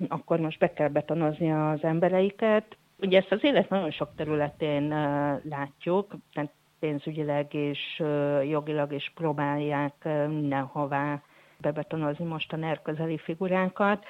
akkor 0.07 0.39
most 0.39 0.59
be 0.59 0.73
kell 0.73 0.87
betonozni 0.87 1.51
az 1.51 1.83
embereiket. 1.83 2.77
Ugye 2.99 3.17
ezt 3.17 3.31
az 3.31 3.43
élet 3.43 3.69
nagyon 3.69 3.91
sok 3.91 4.09
területén 4.15 4.87
látjuk, 5.43 6.15
tehát 6.33 6.51
pénzügyileg 6.79 7.53
és 7.53 8.03
jogilag 8.49 8.93
is 8.93 9.11
próbálják 9.15 9.93
mindenhová 10.27 11.21
bebetonozni 11.57 12.25
most 12.25 12.53
a 12.53 12.57
nerközeli 12.57 13.17
figuránkat 13.17 14.05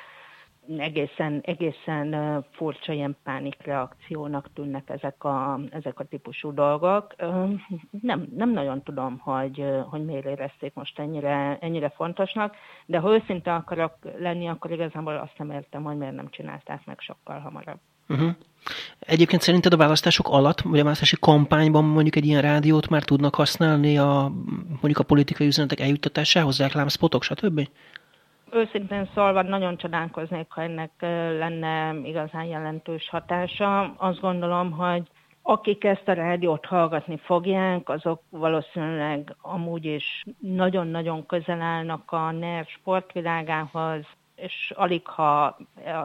egészen, 0.77 1.41
egészen 1.45 2.15
furcsa 2.51 2.93
ilyen 2.93 3.17
pánikreakciónak 3.23 4.49
tűnnek 4.53 4.89
ezek 4.89 5.23
a, 5.23 5.59
ezek 5.71 5.99
a 5.99 6.03
típusú 6.03 6.53
dolgok. 6.53 7.15
Nem, 8.01 8.27
nem 8.35 8.51
nagyon 8.51 8.83
tudom, 8.83 9.19
hogy, 9.19 9.65
hogy 9.89 10.05
miért 10.05 10.25
érezték 10.25 10.73
most 10.73 10.99
ennyire, 10.99 11.57
ennyire 11.61 11.89
fontosnak, 11.89 12.55
de 12.85 12.99
ha 12.99 13.13
őszinte 13.13 13.53
akarok 13.53 13.93
lenni, 14.19 14.47
akkor 14.47 14.71
igazából 14.71 15.17
azt 15.17 15.37
nem 15.37 15.51
értem, 15.51 15.83
hogy 15.83 15.97
miért 15.97 16.15
nem 16.15 16.29
csinálták 16.29 16.85
meg 16.85 16.99
sokkal 16.99 17.39
hamarabb. 17.39 17.79
Uh-huh. 18.09 18.31
Egyébként 18.99 19.41
szerinted 19.41 19.73
a 19.73 19.77
választások 19.77 20.29
alatt, 20.29 20.61
vagy 20.61 20.79
a 20.79 20.83
választási 20.83 21.17
kampányban 21.19 21.83
mondjuk 21.83 22.15
egy 22.15 22.25
ilyen 22.25 22.41
rádiót 22.41 22.89
már 22.89 23.03
tudnak 23.03 23.35
használni 23.35 23.97
a, 23.97 24.31
mondjuk 24.69 24.99
a 24.99 25.03
politikai 25.03 25.47
üzenetek 25.47 25.79
eljuttatásához, 25.79 26.57
reklámspotok, 26.57 27.23
stb.? 27.23 27.69
Őszintén 28.53 29.09
szólva 29.13 29.41
nagyon 29.41 29.77
csodálkoznék, 29.77 30.45
ha 30.49 30.61
ennek 30.61 30.91
lenne 31.37 31.95
igazán 32.03 32.45
jelentős 32.45 33.09
hatása. 33.09 33.81
Azt 33.97 34.19
gondolom, 34.19 34.71
hogy 34.71 35.07
akik 35.41 35.83
ezt 35.83 36.07
a 36.07 36.13
rádiót 36.13 36.65
hallgatni 36.65 37.17
fogják, 37.17 37.89
azok 37.89 38.21
valószínűleg 38.29 39.35
amúgy 39.41 39.85
is 39.85 40.23
nagyon-nagyon 40.39 41.25
közel 41.25 41.61
állnak 41.61 42.11
a 42.11 42.31
NER 42.31 42.65
sportvilágához, 42.65 44.05
és 44.41 44.73
alig 44.75 45.07
ha 45.07 45.57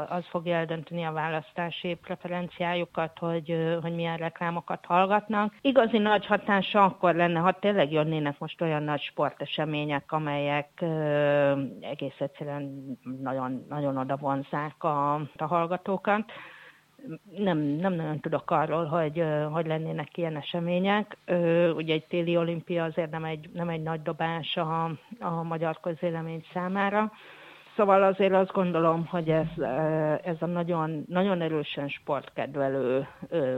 az 0.09 0.24
fogja 0.26 0.57
eldönteni 0.57 1.05
a 1.05 1.12
választási 1.12 1.95
preferenciájukat, 1.95 3.18
hogy, 3.18 3.78
hogy 3.82 3.95
milyen 3.95 4.16
reklámokat 4.16 4.84
hallgatnak. 4.84 5.55
Igazi 5.61 5.99
nagy 5.99 6.26
hatása 6.26 6.84
akkor 6.84 7.14
lenne, 7.14 7.39
ha 7.39 7.53
tényleg 7.53 7.93
jönnének 7.93 8.39
most 8.39 8.61
olyan 8.61 8.82
nagy 8.82 9.01
sportesemények, 9.01 10.12
amelyek 10.12 10.84
egész 11.80 12.18
egyszerűen 12.18 12.97
nagyon, 13.22 13.66
nagyon 13.68 13.97
oda 13.97 14.16
vonzák 14.16 14.84
a, 14.84 15.14
a 15.14 15.45
hallgatókat 15.45 16.24
nem, 17.37 17.59
nem 17.59 17.93
nagyon 17.93 18.20
tudok 18.20 18.51
arról, 18.51 18.84
hogy, 18.84 19.24
hogy 19.51 19.66
lennének 19.66 20.16
ilyen 20.16 20.37
események. 20.37 21.16
Ugye 21.74 21.95
egy 21.95 22.07
téli 22.09 22.37
olimpia 22.37 22.84
azért 22.84 23.11
nem 23.11 23.24
egy, 23.24 23.51
nem 23.53 23.68
egy 23.68 23.82
nagy 23.82 24.03
dobás 24.03 24.57
a, 24.57 24.84
a 25.20 25.43
magyar 25.43 25.80
közélemény 25.80 26.45
számára. 26.53 27.12
Szóval 27.77 28.03
azért 28.03 28.33
azt 28.33 28.53
gondolom, 28.53 29.07
hogy 29.07 29.31
ez, 29.31 29.59
ez 30.22 30.37
a 30.39 30.47
nagyon, 30.47 31.05
nagyon 31.09 31.41
erősen 31.41 31.89
sportkedvelő 31.89 33.07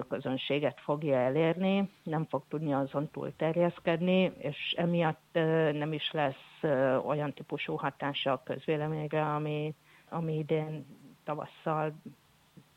közönséget 0.08 0.80
fogja 0.80 1.16
elérni, 1.16 1.90
nem 2.02 2.24
fog 2.24 2.42
tudni 2.48 2.72
azon 2.72 3.10
túl 3.10 3.36
terjeszkedni, 3.36 4.32
és 4.38 4.74
emiatt 4.76 5.28
nem 5.72 5.92
is 5.92 6.10
lesz 6.12 6.62
olyan 7.06 7.32
típusú 7.32 7.74
hatása 7.74 8.32
a 8.32 8.42
közvéleményre, 8.44 9.22
ami, 9.22 9.74
ami 10.08 10.38
idén 10.38 10.86
tavasszal 11.24 11.92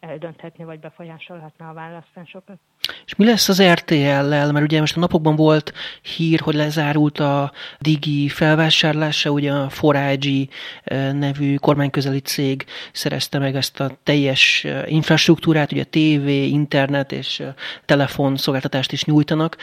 eldönthetni 0.02 0.64
vagy 0.64 0.80
befolyásolhatna 0.80 1.70
a 1.70 1.74
választásokat. 1.74 2.60
És 3.06 3.16
mi 3.16 3.26
lesz 3.26 3.50
az 3.50 3.64
RTL-lel? 3.64 4.52
Mert 4.52 4.66
ugye 4.66 4.80
most 4.80 4.98
a 4.98 5.00
napokban 5.00 5.36
volt 5.36 5.74
hír, 6.02 6.40
hogy 6.40 6.56
lezárult 6.56 7.20
a 7.20 7.52
Digi 7.80 8.30
felvásárlása, 8.30 9.30
ugye 9.30 9.52
a 9.52 9.70
Forage 9.70 10.46
eh, 10.84 11.14
nevű 11.14 11.56
kormányközeli 11.56 12.20
cég 12.20 12.66
szerezte 12.92 13.40
meg 13.40 13.56
ezt 13.56 13.80
a 13.80 13.98
teljes 14.04 14.64
eh, 14.64 14.92
infrastruktúrát, 14.92 15.72
ugye 15.72 15.84
TV, 15.84 16.28
internet 16.28 17.12
és 17.12 17.40
eh, 17.40 17.54
telefon 17.86 18.38
szolgáltatást 18.38 18.92
is 18.92 19.06
nyújtanak. 19.06 19.58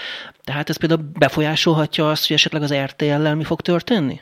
Tehát 0.45 0.69
ez 0.69 0.77
például 0.77 1.11
befolyásolhatja 1.19 2.11
azt, 2.11 2.27
hogy 2.27 2.37
esetleg 2.37 2.63
az 2.63 2.75
RTL-lel 2.75 3.35
mi 3.35 3.45
fog 3.45 3.61
történni? 3.61 4.21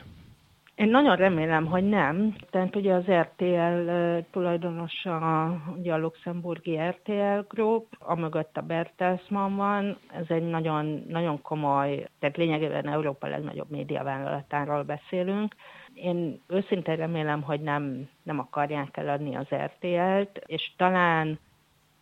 Én 0.77 0.89
nagyon 0.89 1.15
remélem, 1.15 1.65
hogy 1.65 1.83
nem. 1.83 2.35
Tehát 2.49 2.75
ugye 2.75 2.93
az 2.93 3.03
RTL 3.11 3.89
tulajdonosa 4.31 5.49
ugye 5.77 5.93
a 5.93 5.97
luxemburgi 5.97 6.77
RTL 6.77 7.39
Group, 7.47 7.85
amögött 7.99 8.57
a 8.57 8.61
Bertelsmann 8.61 9.55
van, 9.55 9.97
ez 10.11 10.25
egy 10.27 10.43
nagyon, 10.43 11.03
nagyon 11.07 11.41
komoly, 11.41 12.07
tehát 12.19 12.37
lényegében 12.37 12.87
Európa 12.87 13.27
legnagyobb 13.27 13.69
médiavállalatáról 13.69 14.83
beszélünk. 14.83 15.55
Én 15.93 16.41
őszintén 16.47 16.95
remélem, 16.95 17.41
hogy 17.41 17.61
nem, 17.61 18.09
nem 18.23 18.39
akarják 18.39 18.97
eladni 18.97 19.35
az 19.35 19.47
RTL-t, 19.49 20.41
és 20.45 20.71
talán, 20.77 21.39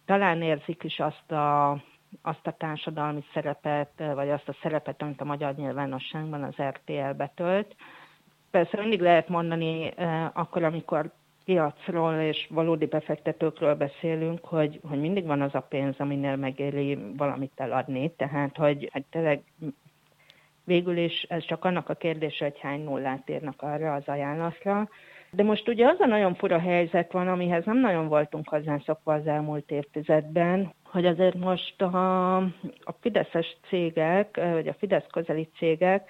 talán 0.05 0.41
érzik 0.41 0.83
is 0.83 0.99
azt 0.99 1.31
a, 1.31 1.71
azt 2.21 2.47
a 2.47 2.51
társadalmi 2.57 3.23
szerepet, 3.33 3.91
vagy 4.13 4.29
azt 4.29 4.49
a 4.49 4.55
szerepet, 4.61 5.01
amit 5.01 5.21
a 5.21 5.25
magyar 5.25 5.55
nyilvánosságban 5.55 6.43
az 6.43 6.55
RTL 6.61 7.11
betölt, 7.17 7.75
Persze 8.55 8.77
mindig 8.79 8.99
lehet 9.01 9.29
mondani 9.29 9.93
eh, 9.95 10.37
akkor, 10.37 10.63
amikor 10.63 11.11
piacról 11.45 12.13
és 12.13 12.47
valódi 12.49 12.85
befektetőkről 12.85 13.75
beszélünk, 13.75 14.45
hogy, 14.45 14.79
hogy 14.89 14.99
mindig 14.99 15.25
van 15.25 15.41
az 15.41 15.55
a 15.55 15.59
pénz, 15.59 15.95
aminél 15.97 16.35
megéri 16.35 16.97
valamit 17.17 17.51
eladni, 17.55 18.11
tehát 18.17 18.57
hogy, 18.57 18.89
hogy 18.93 19.03
tényleg 19.09 19.43
végül 20.63 20.97
is 20.97 21.23
ez 21.23 21.45
csak 21.45 21.65
annak 21.65 21.89
a 21.89 21.93
kérdése, 21.93 22.45
hogy 22.45 22.59
hány 22.59 22.83
nullát 22.83 23.29
írnak 23.29 23.61
arra 23.61 23.93
az 23.93 24.03
ajánlatra. 24.05 24.89
De 25.31 25.43
most 25.43 25.67
ugye 25.67 25.87
az 25.87 25.99
a 25.99 26.05
nagyon 26.05 26.35
fura 26.35 26.59
helyzet 26.59 27.11
van, 27.11 27.27
amihez 27.27 27.65
nem 27.65 27.79
nagyon 27.79 28.07
voltunk 28.07 28.49
hozzászokva 28.49 29.13
az 29.13 29.27
elmúlt 29.27 29.71
évtizedben, 29.71 30.73
hogy 30.83 31.05
azért 31.05 31.35
most 31.35 31.81
a, 31.81 32.37
a 32.83 32.95
fideszes 32.99 33.57
cégek, 33.67 34.35
vagy 34.35 34.67
a 34.67 34.73
Fidesz 34.73 35.07
közeli 35.11 35.49
cégek 35.57 36.09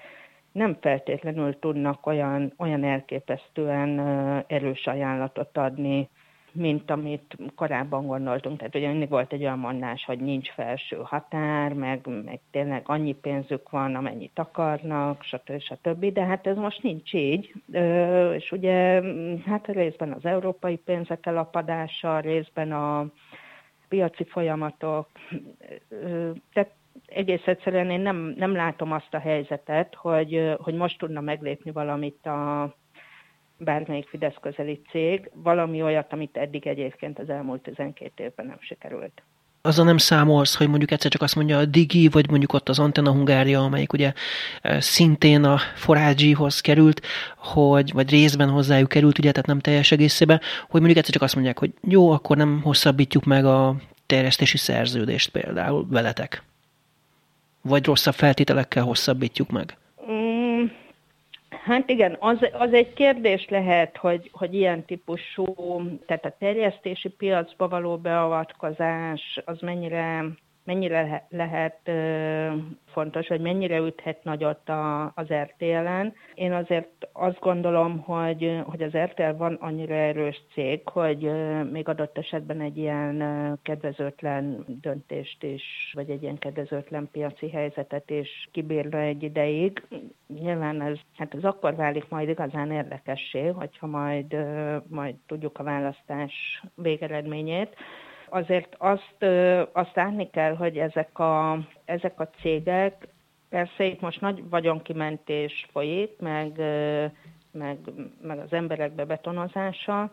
nem 0.56 0.78
feltétlenül 0.82 1.60
tudnak 1.60 2.08
olyan, 2.08 2.54
olyan 2.58 2.84
elképesztően 2.84 4.00
erős 4.48 4.88
ajánlatot 4.88 5.58
adni, 5.58 6.10
mint 6.52 6.92
amit 6.92 7.38
korábban 7.56 8.08
gondoltunk. 8.08 8.58
Tehát 8.58 8.76
ugye 8.76 8.90
mindig 8.90 9.10
volt 9.10 9.34
egy 9.34 9.42
olyan 9.42 9.60
mondás, 9.60 10.06
hogy 10.06 10.20
nincs 10.20 10.50
felső 10.50 10.98
határ, 11.04 11.74
meg, 11.74 12.08
meg 12.26 12.40
tényleg 12.52 12.84
annyi 12.86 13.14
pénzük 13.14 13.70
van, 13.70 13.96
amennyit 13.96 14.40
akarnak, 14.40 15.24
stb. 15.24 15.60
stb. 15.60 16.06
De 16.06 16.24
hát 16.24 16.48
ez 16.48 16.58
most 16.58 16.84
nincs 16.84 17.14
így. 17.14 17.54
És 18.36 18.52
ugye 18.52 19.02
hát 19.46 19.68
részben 19.68 20.12
az 20.12 20.26
európai 20.26 20.78
pénzek 20.78 21.26
elapadása, 21.26 22.20
részben 22.20 22.72
a 22.72 23.06
piaci 23.88 24.24
folyamatok, 24.24 25.08
tehát 26.54 26.72
egész 27.08 27.46
egyszerűen 27.46 27.90
én 27.90 28.00
nem, 28.00 28.34
nem 28.38 28.56
látom 28.56 28.92
azt 28.92 29.14
a 29.14 29.20
helyzetet, 29.20 29.96
hogy, 29.96 30.56
hogy 30.58 30.74
most 30.74 30.98
tudna 30.98 31.22
meglépni 31.22 31.72
valamit 31.72 32.26
a 32.26 32.74
bármelyik 33.58 34.08
Fidesz 34.08 34.38
közeli 34.42 34.82
cég, 34.92 35.30
valami 35.34 35.82
olyat, 35.82 36.14
amit 36.14 36.38
eddig 36.38 36.68
egyébként 36.68 37.20
az 37.20 37.30
elmúlt 37.30 37.62
12 37.62 38.24
évben 38.24 38.46
nem 38.46 38.58
sikerült. 38.60 39.22
Azzal 39.62 39.86
nem 39.86 39.98
számolsz, 39.98 40.56
hogy 40.56 40.68
mondjuk 40.68 40.92
egyszer 40.92 41.12
csak 41.12 41.22
azt 41.22 41.36
mondja 41.36 41.58
a 41.58 41.66
Digi, 41.66 42.08
vagy 42.08 42.30
mondjuk 42.30 42.54
ott 42.54 42.70
az 42.70 42.80
Antenna 42.80 43.12
Hungária, 43.12 43.64
amelyik 43.64 43.94
ugye 43.94 44.14
szintén 44.64 45.44
a 45.44 45.58
Forágyihoz 45.58 46.62
került, 46.62 47.02
hogy, 47.38 47.94
vagy 47.94 48.10
részben 48.10 48.50
hozzájuk 48.50 48.90
került, 48.90 49.18
ugye, 49.18 49.32
tehát 49.32 49.48
nem 49.48 49.60
teljes 49.60 49.92
egészében, 49.92 50.42
hogy 50.62 50.80
mondjuk 50.80 50.98
egyszer 50.98 51.14
csak 51.14 51.24
azt 51.24 51.34
mondják, 51.34 51.60
hogy 51.60 51.74
jó, 51.82 52.12
akkor 52.12 52.38
nem 52.38 52.62
hosszabbítjuk 52.62 53.24
meg 53.24 53.46
a 53.46 53.76
terjesztési 54.06 54.58
szerződést 54.58 55.30
például 55.30 55.88
veletek 55.90 56.44
vagy 57.66 57.86
rosszabb 57.86 58.14
feltételekkel 58.14 58.84
hosszabbítjuk 58.84 59.50
meg? 59.50 59.78
Mm, 60.12 60.66
hát 61.50 61.90
igen, 61.90 62.18
az, 62.20 62.38
az 62.52 62.74
egy 62.74 62.94
kérdés 62.94 63.46
lehet, 63.50 63.98
hogy, 63.98 64.30
hogy 64.34 64.54
ilyen 64.54 64.86
típusú, 64.86 65.46
tehát 66.06 66.26
a 66.26 66.36
terjesztési 66.40 67.10
piacba 67.10 67.68
való 67.68 67.98
beavatkozás, 67.98 69.40
az 69.46 69.60
mennyire 69.60 70.26
mennyire 70.66 71.26
lehet 71.30 71.92
fontos, 72.86 73.28
vagy 73.28 73.42
mennyire 73.42 73.78
üthet 73.78 74.24
nagyot 74.24 74.70
az 75.14 75.34
RTL-en. 75.34 76.14
Én 76.34 76.54
azért 76.54 77.08
azt 77.14 77.40
gondolom, 77.40 78.00
hogy, 78.00 78.62
hogy 78.66 78.82
az 78.82 78.98
RTL 78.98 79.38
van 79.38 79.54
annyira 79.54 79.94
erős 79.94 80.42
cég, 80.54 80.90
hogy 80.90 81.32
még 81.72 81.88
adott 81.88 82.18
esetben 82.18 82.62
egy 82.62 82.78
ilyen 82.78 83.24
kedvezőtlen 83.64 84.66
döntést 84.68 85.44
is, 85.44 85.64
vagy 85.94 86.10
egy 86.10 86.22
ilyen 86.24 86.38
kedvezőtlen 86.38 87.10
piaci 87.12 87.50
helyzetet 87.50 88.10
is 88.10 88.50
kibírna 88.52 88.98
egy 88.98 89.24
ideig. 89.24 89.84
Nyilván 90.28 90.82
ez, 90.82 90.98
hát 91.18 91.34
ez 91.34 91.44
akkor 91.44 91.76
válik 91.76 92.10
majd 92.10 92.30
igazán 92.30 92.72
érdekessé, 92.72 93.48
hogyha 93.48 93.88
majd, 93.88 94.36
majd 94.88 95.16
tudjuk 95.28 95.60
a 95.60 95.64
választás 95.64 96.64
végeredményét 96.76 97.76
azért 98.30 98.76
azt, 98.78 99.26
azt 99.72 99.96
látni 99.96 100.30
kell, 100.30 100.56
hogy 100.56 100.78
ezek 100.78 101.20
a, 101.20 101.58
ezek 101.86 102.20
a 102.20 102.30
cégek, 102.42 103.08
persze 103.50 103.84
itt 103.84 104.02
most 104.02 104.22
nagy 104.22 104.50
vagyonkimentés 104.50 105.68
folyik, 105.72 106.20
meg, 106.20 106.52
meg, 107.52 107.78
meg 108.22 108.40
az 108.40 108.54
emberek 108.54 108.92
bebetonozása, 108.92 110.12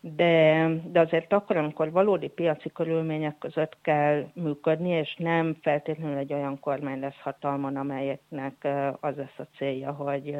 de, 0.00 0.66
de 0.84 1.00
azért 1.00 1.32
akkor, 1.32 1.56
amikor 1.56 1.90
valódi 1.90 2.28
piaci 2.28 2.72
körülmények 2.72 3.38
között 3.38 3.76
kell 3.82 4.26
működni, 4.34 4.90
és 4.90 5.14
nem 5.18 5.56
feltétlenül 5.62 6.16
egy 6.16 6.32
olyan 6.32 6.60
kormány 6.60 7.00
lesz 7.00 7.20
hatalmon, 7.20 7.76
amelyeknek 7.76 8.68
az 9.00 9.16
lesz 9.16 9.38
a 9.38 9.46
célja, 9.56 9.92
hogy, 9.92 10.36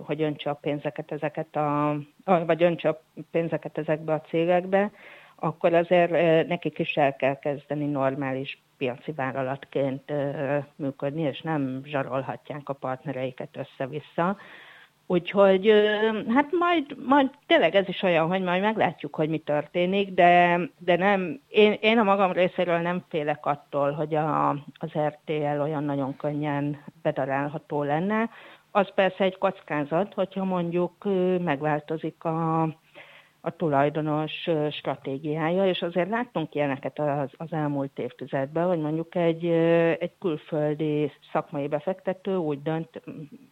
hogy 0.00 0.22
öntse 0.22 0.50
a 0.50 0.54
pénzeket 0.54 1.12
ezeket 1.12 1.56
a, 1.56 1.96
vagy 2.24 2.62
öntse 2.62 2.88
a 2.88 3.00
pénzeket 3.30 3.78
ezekbe 3.78 4.12
a 4.12 4.20
cégekbe, 4.20 4.90
akkor 5.36 5.74
azért 5.74 6.10
nekik 6.48 6.78
is 6.78 6.94
el 6.94 7.16
kell 7.16 7.38
kezdeni 7.38 7.86
normális 7.86 8.62
piaci 8.76 9.12
vállalatként 9.12 10.12
működni, 10.76 11.22
és 11.22 11.40
nem 11.40 11.82
zsarolhatják 11.84 12.68
a 12.68 12.72
partnereiket 12.72 13.56
össze-vissza. 13.56 14.36
Úgyhogy 15.06 15.72
hát 16.28 16.52
majd, 16.52 16.96
majd 17.06 17.30
tényleg 17.46 17.74
ez 17.74 17.88
is 17.88 18.02
olyan, 18.02 18.28
hogy 18.28 18.42
majd 18.42 18.62
meglátjuk, 18.62 19.14
hogy 19.14 19.28
mi 19.28 19.38
történik, 19.38 20.14
de, 20.14 20.60
de 20.78 20.96
nem, 20.96 21.40
én, 21.48 21.76
én 21.80 21.98
a 21.98 22.02
magam 22.02 22.32
részéről 22.32 22.78
nem 22.78 23.04
félek 23.08 23.46
attól, 23.46 23.92
hogy 23.92 24.14
a, 24.14 24.50
az 24.74 24.90
RTL 24.98 25.60
olyan 25.60 25.84
nagyon 25.84 26.16
könnyen 26.16 26.82
bedarálható 27.02 27.82
lenne. 27.82 28.30
Az 28.70 28.88
persze 28.94 29.24
egy 29.24 29.38
kockázat, 29.38 30.14
hogyha 30.14 30.44
mondjuk 30.44 31.04
megváltozik 31.44 32.24
a, 32.24 32.68
a 33.44 33.50
tulajdonos 33.56 34.48
stratégiája, 34.70 35.66
és 35.66 35.82
azért 35.82 36.08
láttunk 36.08 36.54
ilyeneket 36.54 36.98
az, 36.98 37.30
az 37.36 37.52
elmúlt 37.52 37.98
évtizedben, 37.98 38.66
hogy 38.66 38.78
mondjuk 38.78 39.14
egy, 39.14 39.44
egy 39.98 40.12
külföldi 40.20 41.12
szakmai 41.32 41.68
befektető 41.68 42.36
úgy 42.36 42.62
dönt 42.62 43.02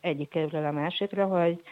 egyik 0.00 0.34
évről 0.34 0.64
a 0.64 0.70
másikra, 0.70 1.26
hogy 1.26 1.62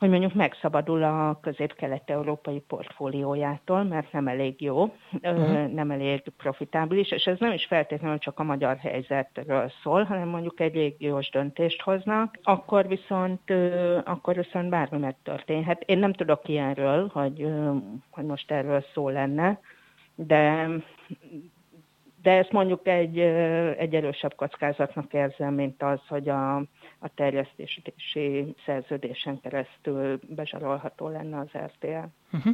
hogy 0.00 0.08
mondjuk 0.08 0.34
megszabadul 0.34 1.02
a 1.02 1.38
közép-kelet-európai 1.42 2.60
portfóliójától, 2.60 3.82
mert 3.82 4.12
nem 4.12 4.28
elég 4.28 4.60
jó, 4.62 4.94
uh-huh. 5.22 5.72
nem 5.72 5.90
elég 5.90 6.22
profitábilis, 6.36 7.10
és 7.10 7.24
ez 7.24 7.38
nem 7.38 7.52
is 7.52 7.66
feltétlenül 7.66 8.18
csak 8.18 8.38
a 8.38 8.42
magyar 8.42 8.76
helyzetről 8.76 9.72
szól, 9.82 10.02
hanem 10.02 10.28
mondjuk 10.28 10.60
egy 10.60 10.74
régiós 10.74 11.30
döntést 11.30 11.82
hoznak, 11.82 12.38
akkor 12.42 12.88
viszont, 12.88 13.50
akkor 14.04 14.34
viszont 14.34 14.68
bármi 14.68 14.98
megtörténhet. 14.98 15.82
Én 15.86 15.98
nem 15.98 16.12
tudok 16.12 16.48
ilyenről, 16.48 17.10
hogy, 17.12 17.48
hogy 18.10 18.24
most 18.24 18.50
erről 18.50 18.84
szó 18.94 19.08
lenne, 19.08 19.60
de 20.14 20.68
de 22.22 22.30
ezt 22.30 22.52
mondjuk 22.52 22.86
egy, 22.88 23.18
egy 23.78 23.94
erősebb 23.94 24.34
kockázatnak 24.34 25.12
érzem, 25.12 25.54
mint 25.54 25.82
az, 25.82 26.00
hogy 26.08 26.28
a, 26.28 26.62
a 27.02 27.08
terjesztési 27.14 28.54
szerződésen 28.66 29.40
keresztül 29.40 30.20
bezsarolható 30.28 31.08
lenne 31.08 31.38
az 31.38 31.48
RTL. 31.64 31.86
Uh-huh. 31.86 32.44
Mhm. 32.44 32.48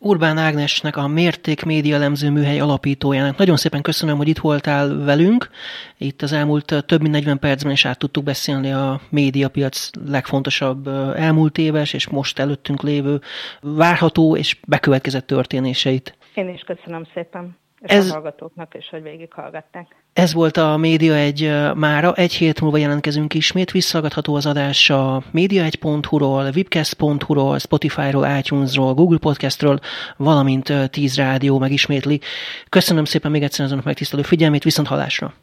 Urbán 0.00 0.38
Ágnesnek, 0.38 0.96
a 0.96 1.06
Mérték 1.06 1.64
Média 1.64 1.98
Lemző 1.98 2.30
Műhely 2.30 2.60
alapítójának 2.60 3.36
nagyon 3.36 3.56
szépen 3.56 3.82
köszönöm, 3.82 4.16
hogy 4.16 4.28
itt 4.28 4.38
voltál 4.38 5.04
velünk. 5.04 5.48
Itt 5.96 6.22
az 6.22 6.32
elmúlt 6.32 6.84
több 6.86 7.00
mint 7.00 7.12
40 7.12 7.38
percben 7.38 7.72
is 7.72 7.84
át 7.84 7.98
tudtuk 7.98 8.24
beszélni 8.24 8.72
a 8.72 9.00
médiapiac 9.10 9.90
legfontosabb 10.06 10.88
elmúlt 11.16 11.58
éves 11.58 11.92
és 11.92 12.08
most 12.08 12.38
előttünk 12.38 12.82
lévő 12.82 13.20
várható 13.60 14.36
és 14.36 14.60
bekövetkezett 14.66 15.26
történéseit. 15.26 16.16
Én 16.34 16.48
is 16.48 16.60
köszönöm 16.60 17.04
szépen 17.14 17.56
és 17.80 17.90
ez, 17.90 18.10
a 18.10 18.12
hallgatóknak 18.12 18.74
is, 18.74 18.88
hogy 18.88 19.02
végighallgatták. 19.02 19.96
Ez 20.18 20.32
volt 20.32 20.56
a 20.56 20.76
Média 20.76 21.14
egy 21.14 21.52
mára. 21.74 22.14
Egy 22.14 22.32
hét 22.32 22.60
múlva 22.60 22.76
jelentkezünk 22.76 23.34
ismét. 23.34 23.70
Visszagadható 23.70 24.34
az 24.34 24.46
adás 24.46 24.90
a 24.90 25.22
média1.hu-ról, 25.34 26.50
webcast.hu-ról, 26.54 27.58
Spotify-ról, 27.58 28.26
iTunes-ról, 28.38 28.94
Google 28.94 29.18
Podcast-ről, 29.18 29.78
valamint 30.16 30.72
10 30.90 31.16
rádió 31.16 31.58
megismétli. 31.58 32.20
Köszönöm 32.68 33.04
szépen 33.04 33.30
még 33.30 33.42
egyszer 33.42 33.64
az 33.64 33.72
önök 33.72 33.84
megtisztelő 33.84 34.22
figyelmét, 34.22 34.64
viszont 34.64 34.88
halásra! 34.88 35.34